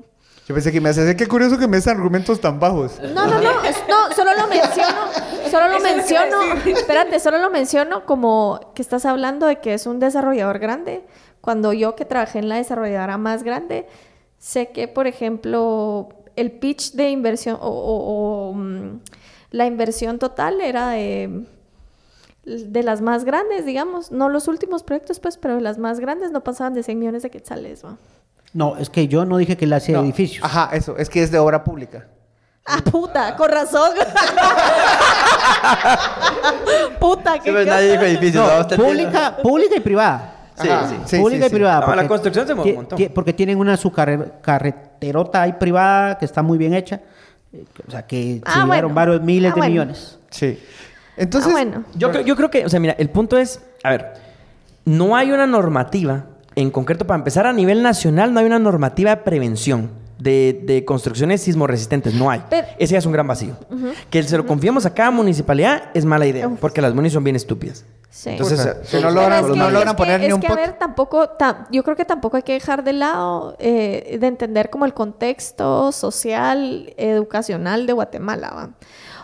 Yo 0.47 0.55
pensé 0.55 0.71
que 0.73 0.81
me 0.81 0.91
hacía, 0.91 1.17
qué 1.17 1.27
curioso 1.27 1.59
que 1.59 1.67
me 1.67 1.79
des 1.79 1.87
argumentos 1.89 2.39
tan 2.41 2.61
bajos. 2.61 3.01
No, 3.15 3.27
no, 3.27 3.41
no, 3.41 3.63
es- 3.65 3.83
no, 3.89 4.13
solo 4.15 4.31
lo 4.37 4.47
menciono, 4.47 4.99
solo 5.51 5.69
lo 5.69 5.81
menciono, 5.81 6.37
espérate, 6.67 7.19
solo 7.19 7.39
lo 7.39 7.51
menciono 7.51 8.05
como 8.05 8.61
que 8.75 8.83
estás 8.83 9.07
hablando 9.07 9.47
de 9.47 9.57
que 9.61 9.73
es 9.75 9.87
un 9.87 10.01
desarrollador 10.01 10.59
grande, 10.59 11.03
cuando 11.45 11.75
yo 11.75 11.95
que 11.95 12.07
trabajé 12.07 12.39
en 12.39 12.49
la 12.49 12.57
desarrolladora 12.57 13.19
más 13.19 13.43
grande, 13.43 13.87
sé 14.39 14.71
que, 14.71 14.89
por 14.89 15.07
ejemplo, 15.07 16.09
el 16.37 16.53
pitch 16.53 16.93
de 16.93 17.11
inversión 17.11 17.59
o, 17.61 17.69
o- 17.69 18.49
o, 18.49 18.53
mm, 18.55 19.01
la 19.51 19.67
inversión 19.67 20.19
total 20.19 20.63
era 20.63 20.89
de 20.89 21.45
de 22.47 22.83
las 22.83 23.01
más 23.01 23.25
grandes, 23.25 23.65
digamos, 23.65 24.13
no 24.13 24.29
los 24.29 24.49
últimos 24.49 24.83
proyectos, 24.83 25.19
pues, 25.19 25.39
pero 25.39 25.61
las 25.61 25.79
más 25.79 25.99
grandes 25.99 26.31
no 26.31 26.43
pasaban 26.45 26.75
de 26.75 26.83
100 26.83 26.99
millones 26.99 27.23
de 27.23 27.31
quetzales, 27.31 27.83
¿va? 27.85 27.97
No, 28.53 28.77
es 28.77 28.91
que 28.91 29.09
yo 29.09 29.25
no 29.25 29.39
dije 29.39 29.57
que 29.57 29.65
él 29.65 29.73
hacía 29.73 29.97
No, 29.97 30.03
edificios. 30.05 30.45
Ajá, 30.45 30.69
eso, 30.75 30.95
es 30.99 31.09
que 31.09 31.23
es 31.23 31.31
de 31.31 31.39
obra 31.39 31.65
pública. 31.65 32.07
Ah, 32.67 32.81
puta, 32.91 33.35
con 33.37 33.49
razón. 33.51 33.93
puta, 37.01 37.35
Sí, 37.35 37.41
qué 37.45 37.53
pues, 37.53 37.67
nadie 37.67 37.93
dijo 37.93 38.03
edificios. 38.05 38.47
No, 38.47 38.63
¿no? 38.63 38.69
Pública, 38.77 39.37
pública 39.43 39.77
y 39.77 39.81
privada. 39.81 40.34
Sí, 40.57 40.69
Ajá. 40.69 40.89
sí. 40.89 40.95
Sí, 41.07 41.17
pública 41.19 41.41
sí, 41.43 41.47
y 41.47 41.49
sí. 41.51 41.55
privada. 41.57 41.81
No, 41.81 41.87
la 41.87 41.95
porque 41.95 42.09
construcción 42.09 42.47
se 42.47 42.55
mueve 42.55 42.71
un 42.71 42.77
montón. 42.77 42.99
Porque 43.15 43.33
tienen 43.33 43.59
una 43.59 43.77
su 43.77 43.91
carre- 43.91 44.33
carreterota 44.41 45.43
ahí 45.43 45.53
privada 45.55 46.17
que 46.19 46.25
está 46.25 46.43
muy 46.43 46.59
bien 46.59 46.75
hecha. 46.75 47.01
Eh, 47.53 47.65
O 47.87 47.91
sea, 47.91 48.07
que 48.07 48.41
Ah, 48.45 48.53
se 48.55 48.61
llevaron 48.61 48.95
varios 48.95 49.21
miles 49.23 49.51
Ah, 49.51 49.55
de 49.55 49.61
bueno. 49.61 49.71
millones. 49.73 50.19
Sí. 50.31 50.59
Entonces, 51.17 51.49
ah, 51.51 51.53
bueno. 51.53 51.85
Yo, 51.97 52.11
creo, 52.11 52.23
yo 52.23 52.37
creo 52.37 52.51
que, 52.51 52.65
o 52.65 52.69
sea, 52.69 52.79
mira, 52.81 52.95
el 52.99 53.11
punto 53.11 53.37
es, 53.37 53.61
a 53.83 53.91
ver, 53.91 54.13
no 54.85 55.17
hay 55.17 55.31
una 55.33 55.47
normativa, 55.47 56.25
en 56.57 56.71
concreto, 56.71 57.07
para 57.07 57.19
empezar 57.19 57.47
a 57.47 57.53
nivel 57.53 57.83
nacional, 57.83 58.33
no 58.33 58.41
hay 58.41 58.47
una 58.47 58.59
normativa 58.59 59.11
de 59.11 59.17
prevención 59.19 59.91
de, 60.19 60.61
de 60.65 60.85
construcciones 60.85 61.41
sismoresistentes, 61.43 62.15
no 62.15 62.31
hay. 62.31 62.43
Pero- 62.49 62.67
Ese 62.79 62.93
ya 62.93 62.99
es 62.99 63.07
un 63.07 63.13
gran 63.13 63.27
vacío. 63.27 63.57
Que 64.11 64.23
se 64.23 64.37
lo 64.37 64.47
confiemos 64.47 64.87
a 64.87 64.95
cada 64.95 65.11
municipalidad 65.11 65.85
es 65.95 66.05
mala 66.05 66.27
idea, 66.27 66.49
porque 66.61 66.81
las 66.81 66.95
munis 66.95 67.13
son 67.13 67.25
bien 67.25 67.37
estúpidas. 67.37 67.85
Sí. 68.11 68.31
entonces 68.31 68.77
si 68.85 69.01
no 69.01 69.11
logran, 69.11 69.45
es 69.45 69.51
que- 69.51 69.59
no 69.59 69.67
es 69.67 69.73
logran 69.73 69.97
que- 69.97 69.99
poner 69.99 70.21
ni 70.21 70.27
es 70.27 70.33
un 70.35 70.41
que, 70.41 70.47
pot. 70.47 70.57
a 70.57 70.61
ver, 70.61 70.79
tampoco, 70.79 71.31
ta- 71.31 71.67
yo 71.73 71.83
creo 71.83 71.97
que 71.97 72.05
tampoco 72.05 72.37
hay 72.37 72.45
que 72.45 72.53
dejar 72.53 72.85
de 72.85 72.93
lado 72.93 73.57
eh, 73.59 74.19
de 74.21 74.27
entender 74.29 74.71
como 74.71 74.85
el 74.85 74.95
contexto 74.95 75.91
social, 75.91 76.95
educacional 76.97 77.87
de 77.89 77.93
Guatemala, 77.93 78.51
¿va? 78.55 78.71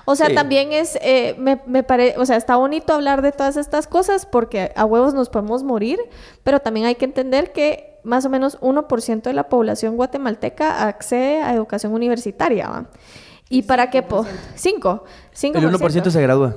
O 0.06 0.16
sea, 0.16 0.26
Sí. 0.26 0.34
también 0.34 0.72
es, 0.72 0.98
eh, 1.02 1.36
me, 1.38 1.60
me 1.66 1.84
parece, 1.84 2.18
o 2.18 2.26
sea, 2.26 2.36
está 2.36 2.56
bonito 2.56 2.92
hablar 2.92 3.22
de 3.22 3.30
todas 3.30 3.56
estas 3.56 3.86
cosas 3.86 4.26
porque 4.26 4.72
a 4.74 4.84
huevos 4.84 5.14
nos 5.14 5.28
podemos 5.28 5.62
morir, 5.62 6.00
pero 6.42 6.58
también 6.58 6.86
hay 6.86 6.96
que 6.96 7.04
entender 7.04 7.52
que 7.52 7.89
más 8.04 8.24
o 8.24 8.30
menos 8.30 8.58
1% 8.60 9.22
de 9.22 9.32
la 9.32 9.48
población 9.48 9.96
guatemalteca 9.96 10.86
accede 10.86 11.42
a 11.42 11.52
educación 11.54 11.92
universitaria, 11.92 12.68
¿va? 12.68 12.84
Y 13.48 13.62
para 13.62 13.90
qué, 13.90 14.02
po 14.02 14.24
5, 14.54 15.04
5%. 15.34 15.56
El 15.56 15.70
1% 15.74 16.10
se 16.10 16.22
gradúa. 16.22 16.54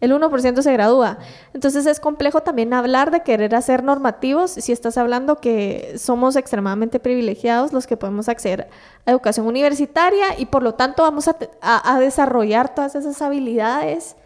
El 0.00 0.12
1% 0.12 0.62
se 0.62 0.72
gradúa. 0.72 1.18
Entonces 1.54 1.86
es 1.86 2.00
complejo 2.00 2.40
también 2.40 2.74
hablar 2.74 3.12
de 3.12 3.20
querer 3.22 3.54
hacer 3.54 3.84
normativos 3.84 4.50
si 4.50 4.72
estás 4.72 4.98
hablando 4.98 5.36
que 5.36 5.94
somos 5.96 6.34
extremadamente 6.34 6.98
privilegiados 6.98 7.72
los 7.72 7.86
que 7.86 7.96
podemos 7.96 8.28
acceder 8.28 8.68
a 9.06 9.10
educación 9.12 9.46
universitaria 9.46 10.36
y 10.36 10.46
por 10.46 10.64
lo 10.64 10.74
tanto 10.74 11.04
vamos 11.04 11.28
a, 11.28 11.36
a- 11.60 11.94
a 11.94 12.00
desarrollar 12.00 12.74
todas 12.74 12.96
esas 12.96 13.22
habilidades 13.22 14.16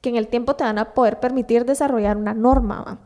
que 0.00 0.08
en 0.08 0.16
el 0.16 0.28
tiempo 0.28 0.56
te 0.56 0.64
van 0.64 0.78
a 0.78 0.94
poder 0.94 1.20
permitir 1.20 1.66
desarrollar 1.66 2.16
una 2.16 2.32
norma. 2.32 2.80
¿va? 2.82 2.98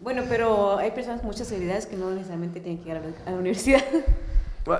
Bueno, 0.00 0.22
pero 0.28 0.78
hay 0.78 0.90
personas 0.92 1.20
con 1.20 1.28
muchas 1.28 1.50
habilidades 1.50 1.86
que 1.86 1.96
no 1.96 2.10
necesariamente 2.10 2.60
tienen 2.60 2.82
que 2.82 2.90
ir 2.90 2.96
a 2.96 3.00
la, 3.00 3.06
a 3.26 3.30
la 3.32 3.36
universidad. 3.36 3.82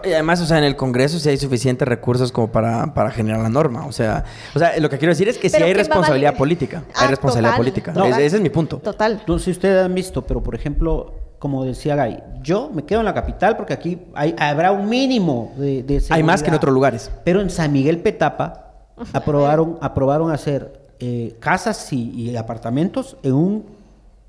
Y 0.04 0.12
además, 0.12 0.40
o 0.40 0.46
sea, 0.46 0.58
en 0.58 0.64
el 0.64 0.76
Congreso 0.76 1.18
sí 1.18 1.28
hay 1.28 1.38
suficientes 1.38 1.86
recursos 1.86 2.30
como 2.30 2.48
para, 2.48 2.92
para 2.94 3.10
generar 3.10 3.40
la 3.40 3.48
norma. 3.48 3.86
O 3.86 3.92
sea, 3.92 4.24
o 4.54 4.58
sea, 4.58 4.78
lo 4.78 4.90
que 4.90 4.98
quiero 4.98 5.12
decir 5.12 5.28
es 5.28 5.38
que 5.38 5.48
sí 5.48 5.56
hay 5.56 5.62
¿quién 5.62 5.76
va 5.76 5.80
a 5.80 5.84
responsabilidad 5.84 6.36
política. 6.36 6.82
Ah, 6.94 7.02
hay 7.02 7.08
responsabilidad 7.08 7.52
total, 7.52 7.60
política. 7.60 7.92
total. 7.92 8.10
Ese, 8.12 8.26
ese 8.26 8.36
es 8.36 8.42
mi 8.42 8.50
punto. 8.50 8.78
Total. 8.78 9.22
No 9.26 9.38
sé 9.38 9.46
si 9.46 9.50
ustedes 9.52 9.84
han 9.84 9.94
visto, 9.94 10.26
pero 10.26 10.42
por 10.42 10.54
ejemplo, 10.54 11.14
como 11.38 11.64
decía 11.64 11.96
Gay, 11.96 12.22
yo 12.42 12.70
me 12.72 12.84
quedo 12.84 13.00
en 13.00 13.06
la 13.06 13.14
capital 13.14 13.56
porque 13.56 13.72
aquí 13.72 13.98
hay, 14.14 14.34
habrá 14.38 14.72
un 14.72 14.88
mínimo 14.88 15.54
de, 15.56 15.82
de 15.82 16.02
Hay 16.10 16.22
más 16.22 16.42
que 16.42 16.48
en 16.48 16.54
otros 16.54 16.74
lugares. 16.74 17.10
Pero 17.24 17.40
en 17.40 17.48
San 17.48 17.72
Miguel 17.72 18.00
Petapa 18.00 18.72
aprobaron, 19.12 19.78
aprobaron 19.80 20.30
hacer 20.30 20.80
eh, 21.00 21.36
casas 21.40 21.92
y, 21.92 22.10
y 22.10 22.36
apartamentos 22.36 23.16
en 23.22 23.32
un 23.32 23.77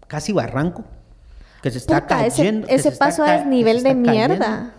casi 0.09 0.33
barranco 0.33 0.83
que 1.61 1.71
se 1.71 1.77
está 1.77 2.01
Puta, 2.01 2.25
ese, 2.25 2.37
cayendo. 2.37 2.67
ese 2.67 2.91
paso 2.91 3.25
es 3.25 3.45
nivel 3.45 3.83
de 3.83 3.95
mierda. 3.95 4.73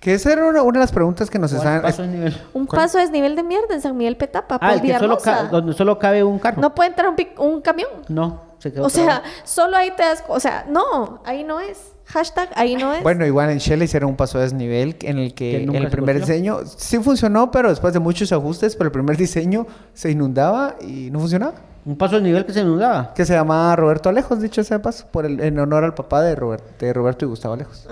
Que 0.00 0.14
esa 0.14 0.32
era 0.32 0.46
una, 0.46 0.62
una 0.62 0.78
de 0.78 0.84
las 0.84 0.92
preguntas 0.92 1.28
que 1.30 1.38
nos 1.38 1.52
¿Cuál 1.52 1.66
están... 1.66 1.82
paso 1.82 2.04
es 2.04 2.08
nivel? 2.08 2.36
Un 2.52 2.66
¿Cuál? 2.66 2.82
paso 2.82 2.98
es 2.98 3.10
nivel 3.10 3.34
de 3.34 3.42
mierda 3.42 3.74
en 3.74 3.80
San 3.80 3.96
Miguel 3.96 4.16
Petapa. 4.16 4.56
Ah, 4.56 4.58
por 4.58 4.70
el 4.70 4.80
que 4.82 4.98
solo 4.98 5.18
donde 5.50 5.72
solo 5.72 5.98
cabe 5.98 6.22
un 6.22 6.38
carro. 6.38 6.60
No 6.60 6.74
puede 6.74 6.90
entrar 6.90 7.12
un, 7.38 7.60
camión. 7.60 7.88
No, 8.08 8.42
se 8.58 8.72
quedó 8.72 8.84
O 8.84 8.90
sea, 8.90 9.22
solo 9.44 9.76
ahí 9.76 9.90
te 9.96 10.02
das... 10.02 10.22
O 10.28 10.38
sea, 10.38 10.66
no, 10.68 11.22
ahí 11.24 11.44
no 11.44 11.60
es. 11.60 11.92
Hashtag, 12.06 12.50
ahí 12.54 12.76
no 12.76 12.92
es. 12.92 13.02
Bueno, 13.02 13.26
igual 13.26 13.50
en 13.50 13.58
Shell 13.58 13.82
hicieron 13.82 14.10
un 14.10 14.16
paso 14.16 14.38
de 14.38 14.44
desnivel 14.44 14.96
en 15.02 15.18
el 15.18 15.34
que, 15.34 15.64
el 15.64 15.90
primer 15.90 16.20
diseño 16.20 16.60
sí 16.64 16.98
funcionó, 16.98 17.50
pero 17.50 17.70
después 17.70 17.94
de 17.94 17.98
muchos 17.98 18.30
ajustes, 18.30 18.76
pero 18.76 18.88
el 18.88 18.92
primer 18.92 19.16
diseño 19.16 19.66
se 19.94 20.10
inundaba 20.10 20.76
y 20.80 21.10
no 21.10 21.18
funcionaba. 21.18 21.54
Un 21.86 21.96
paso 21.96 22.16
de 22.16 22.22
nivel 22.22 22.46
que 22.46 22.52
se 22.54 22.60
inundaba. 22.60 23.12
Que 23.14 23.26
se 23.26 23.34
llamaba 23.34 23.76
Roberto 23.76 24.08
Alejos, 24.08 24.40
dicho 24.40 24.64
sea 24.64 24.78
de 24.78 24.82
paso, 24.82 25.06
por 25.10 25.26
el, 25.26 25.38
en 25.40 25.58
honor 25.58 25.84
al 25.84 25.92
papá 25.94 26.22
de, 26.22 26.34
Robert- 26.34 26.78
de 26.78 26.92
Roberto 26.94 27.26
y 27.26 27.28
Gustavo 27.28 27.54
Alejos. 27.54 27.86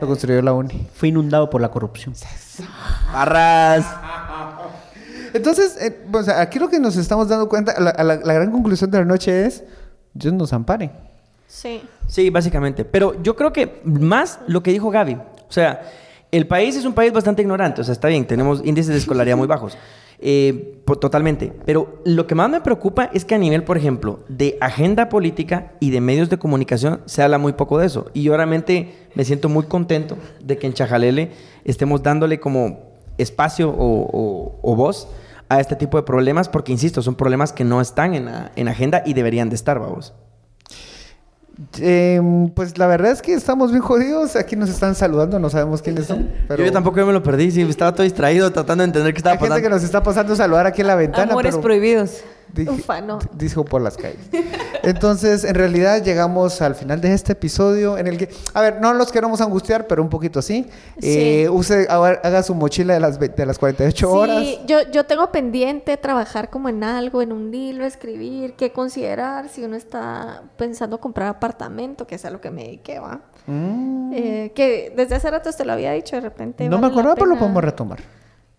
Lo 0.00 0.06
construyó 0.06 0.40
la 0.42 0.52
uni. 0.52 0.86
Fue 0.94 1.08
inundado 1.08 1.50
por 1.50 1.60
la 1.60 1.68
corrupción. 1.70 2.14
Barras. 3.12 3.84
Entonces, 5.34 5.76
eh, 5.80 5.98
sea, 6.22 6.40
aquí 6.40 6.58
lo 6.58 6.68
que 6.68 6.78
nos 6.80 6.96
estamos 6.96 7.28
dando 7.28 7.48
cuenta, 7.48 7.74
la, 7.80 7.92
la- 8.02 8.16
la 8.16 8.32
gran 8.34 8.50
conclusión 8.50 8.90
de 8.90 8.98
la 8.98 9.04
noche 9.04 9.46
es, 9.46 9.64
Dios 10.14 10.32
nos 10.32 10.52
ampare. 10.52 10.90
Sí. 11.46 11.82
Sí, 12.06 12.30
básicamente. 12.30 12.84
Pero 12.84 13.20
yo 13.22 13.36
creo 13.36 13.52
que 13.52 13.80
más 13.84 14.38
lo 14.46 14.62
que 14.62 14.70
dijo 14.70 14.90
Gaby. 14.90 15.14
O 15.14 15.52
sea, 15.52 15.82
el 16.30 16.46
país 16.46 16.76
es 16.76 16.84
un 16.84 16.92
país 16.94 17.12
bastante 17.12 17.42
ignorante. 17.42 17.80
O 17.80 17.84
sea, 17.84 17.92
está 17.92 18.08
bien, 18.08 18.26
tenemos 18.26 18.60
índices 18.64 18.92
de 18.92 18.98
escolaridad 18.98 19.36
muy 19.36 19.46
bajos. 19.46 19.76
Eh, 20.20 20.82
totalmente. 21.00 21.52
Pero 21.64 22.00
lo 22.04 22.26
que 22.26 22.34
más 22.34 22.48
me 22.50 22.60
preocupa 22.60 23.10
es 23.12 23.24
que 23.24 23.34
a 23.34 23.38
nivel, 23.38 23.62
por 23.62 23.76
ejemplo, 23.76 24.20
de 24.28 24.56
agenda 24.60 25.08
política 25.08 25.72
y 25.80 25.90
de 25.90 26.00
medios 26.00 26.28
de 26.30 26.38
comunicación 26.38 27.00
se 27.06 27.22
habla 27.22 27.38
muy 27.38 27.52
poco 27.52 27.78
de 27.78 27.86
eso. 27.86 28.06
Y 28.14 28.22
yo 28.22 28.36
realmente 28.36 28.94
me 29.14 29.24
siento 29.24 29.48
muy 29.48 29.64
contento 29.66 30.16
de 30.42 30.56
que 30.58 30.66
en 30.66 30.72
Chajalele 30.72 31.30
estemos 31.64 32.02
dándole 32.02 32.40
como 32.40 32.80
espacio 33.18 33.72
o 33.76 34.74
voz 34.76 35.08
a 35.48 35.60
este 35.60 35.76
tipo 35.76 35.96
de 35.96 36.02
problemas, 36.02 36.48
porque, 36.48 36.72
insisto, 36.72 37.00
son 37.02 37.14
problemas 37.14 37.52
que 37.52 37.64
no 37.64 37.80
están 37.80 38.14
en, 38.14 38.26
la- 38.26 38.52
en 38.56 38.68
agenda 38.68 39.02
y 39.06 39.14
deberían 39.14 39.48
de 39.48 39.54
estar, 39.56 39.78
vamos. 39.78 40.12
Eh, 41.80 42.20
pues 42.54 42.78
la 42.78 42.86
verdad 42.86 43.10
es 43.10 43.20
que 43.20 43.34
estamos 43.34 43.70
bien 43.72 43.82
jodidos. 43.82 44.36
Aquí 44.36 44.54
nos 44.54 44.68
están 44.70 44.94
saludando, 44.94 45.38
no 45.40 45.50
sabemos 45.50 45.82
quiénes 45.82 46.06
son. 46.06 46.30
Pero 46.46 46.64
Yo 46.64 46.70
tampoco 46.72 47.04
me 47.04 47.12
lo 47.12 47.22
perdí, 47.22 47.50
sí, 47.50 47.62
estaba 47.62 47.92
todo 47.92 48.04
distraído 48.04 48.50
tratando 48.52 48.82
de 48.82 48.86
entender 48.86 49.12
qué 49.12 49.18
estaba 49.18 49.32
hay 49.34 49.38
gente 49.38 49.48
pasando. 49.50 49.68
que 49.68 49.74
nos 49.74 49.82
está 49.82 50.02
pasando 50.02 50.32
a 50.34 50.36
saludar 50.36 50.66
aquí 50.66 50.82
en 50.82 50.86
la 50.86 50.94
ventana. 50.94 51.32
Amores 51.32 51.54
pero 51.56 51.62
prohibidos. 51.62 52.22
dije- 52.52 52.70
Ufa, 52.70 53.00
no. 53.00 53.18
Dijo 53.34 53.64
por 53.64 53.82
las 53.82 53.96
calles. 53.96 54.18
Entonces, 54.82 55.44
en 55.44 55.54
realidad 55.54 56.02
llegamos 56.02 56.60
al 56.62 56.74
final 56.74 57.00
de 57.00 57.12
este 57.12 57.32
episodio 57.32 57.98
en 57.98 58.06
el 58.06 58.18
que, 58.18 58.28
a 58.54 58.60
ver, 58.60 58.80
no 58.80 58.94
los 58.94 59.12
queremos 59.12 59.40
angustiar, 59.40 59.86
pero 59.86 60.02
un 60.02 60.08
poquito 60.08 60.42
sí. 60.42 60.66
Sí. 61.00 61.18
Eh, 61.18 61.48
use, 61.48 61.86
haga, 61.88 62.42
su 62.42 62.54
mochila 62.54 62.94
de 62.94 63.00
las, 63.00 63.18
de 63.18 63.46
las 63.46 63.58
48 63.58 64.10
horas. 64.10 64.38
Sí, 64.40 64.60
yo, 64.66 64.78
yo 64.90 65.04
tengo 65.04 65.30
pendiente 65.30 65.96
trabajar 65.96 66.50
como 66.50 66.68
en 66.68 66.84
algo, 66.84 67.22
en 67.22 67.32
un 67.32 67.50
libro, 67.50 67.84
escribir, 67.84 68.54
qué 68.54 68.72
considerar 68.72 69.48
si 69.48 69.64
uno 69.64 69.76
está 69.76 70.42
pensando 70.56 71.00
comprar 71.00 71.28
apartamento, 71.28 72.06
que 72.06 72.16
es 72.16 72.24
a 72.24 72.30
lo 72.30 72.40
que 72.40 72.50
me 72.50 72.64
dediqué, 72.64 72.98
¿va? 72.98 73.20
Mm. 73.46 74.12
Eh, 74.14 74.52
que 74.54 74.92
desde 74.96 75.16
hace 75.16 75.30
rato 75.30 75.50
te 75.52 75.64
lo 75.64 75.72
había 75.72 75.92
dicho, 75.92 76.16
de 76.16 76.22
repente. 76.22 76.68
no 76.68 76.76
me 76.76 76.82
vale 76.82 76.92
acordaba, 76.92 77.14
pero 77.14 77.26
lo 77.26 77.38
podemos 77.38 77.64
retomar. 77.64 77.98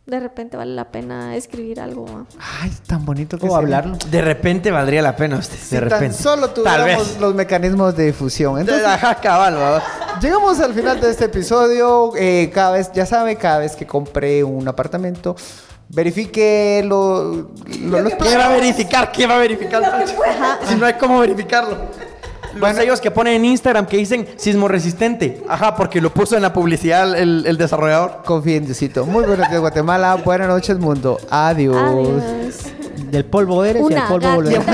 De 0.09 0.19
repente 0.19 0.57
vale 0.57 0.73
la 0.73 0.85
pena 0.91 1.35
escribir 1.35 1.79
algo. 1.79 2.25
Ay, 2.61 2.71
tan 2.87 3.05
bonito 3.05 3.37
que 3.37 3.45
O 3.45 3.49
sería. 3.49 3.57
hablarlo. 3.59 3.97
De 4.09 4.21
repente 4.21 4.71
valdría 4.71 5.03
la 5.03 5.15
pena 5.15 5.37
usted, 5.37 5.55
Si 5.57 5.75
de 5.75 5.81
tan 5.81 5.89
repente. 5.91 6.17
solo 6.17 6.49
tuviéramos 6.49 7.17
los 7.19 7.35
mecanismos 7.35 7.95
de 7.95 8.05
difusión. 8.07 8.57
Entonces, 8.59 8.85
Ajá, 8.87 9.15
cabal. 9.15 9.81
Llegamos 10.19 10.59
al 10.61 10.73
final 10.73 10.99
de 10.99 11.11
este 11.11 11.25
episodio. 11.25 12.11
Eh, 12.17 12.49
cada 12.53 12.71
vez, 12.71 12.91
ya 12.91 13.05
sabe, 13.05 13.35
cada 13.35 13.59
vez 13.59 13.75
que 13.75 13.85
compre 13.85 14.43
un 14.43 14.67
apartamento, 14.67 15.35
verifique 15.89 16.81
lo, 16.85 17.49
lo- 17.81 17.99
los 18.01 18.13
¿Qué 18.15 18.35
va 18.37 18.47
a 18.47 18.49
verificar? 18.55 19.11
¿Qué 19.11 19.27
va 19.27 19.35
a 19.35 19.39
verificar? 19.39 20.05
Si 20.67 20.75
no 20.75 20.85
hay 20.87 20.93
cómo 20.93 21.19
verificarlo. 21.19 21.77
Los 22.51 22.59
Bueno. 22.61 22.79
sellos 22.79 22.99
que 23.01 23.11
ponen 23.11 23.35
en 23.35 23.45
Instagram 23.45 23.85
que 23.85 23.97
dicen 23.97 24.27
sismo 24.37 24.67
resistente. 24.67 25.41
Ajá, 25.47 25.75
porque 25.75 26.01
lo 26.01 26.11
puso 26.13 26.35
en 26.35 26.41
la 26.41 26.51
publicidad 26.53 27.17
el, 27.17 27.45
el 27.45 27.57
desarrollador. 27.57 28.21
Confíe 28.25 28.57
en 28.57 28.65
Diosito. 28.65 29.05
Muy 29.05 29.23
buenos 29.25 29.47
días, 29.49 29.59
Guatemala. 29.61 30.15
Buenas 30.15 30.47
noches, 30.47 30.77
mundo. 30.79 31.19
Adiós. 31.29 31.77
Adiós. 31.77 32.53
Del 33.11 33.25
polvo 33.25 33.63
eres 33.63 33.81
y 33.89 33.93
al 33.93 33.99
Una 33.99 34.07
polvo 34.07 34.35
volverás. 34.35 34.65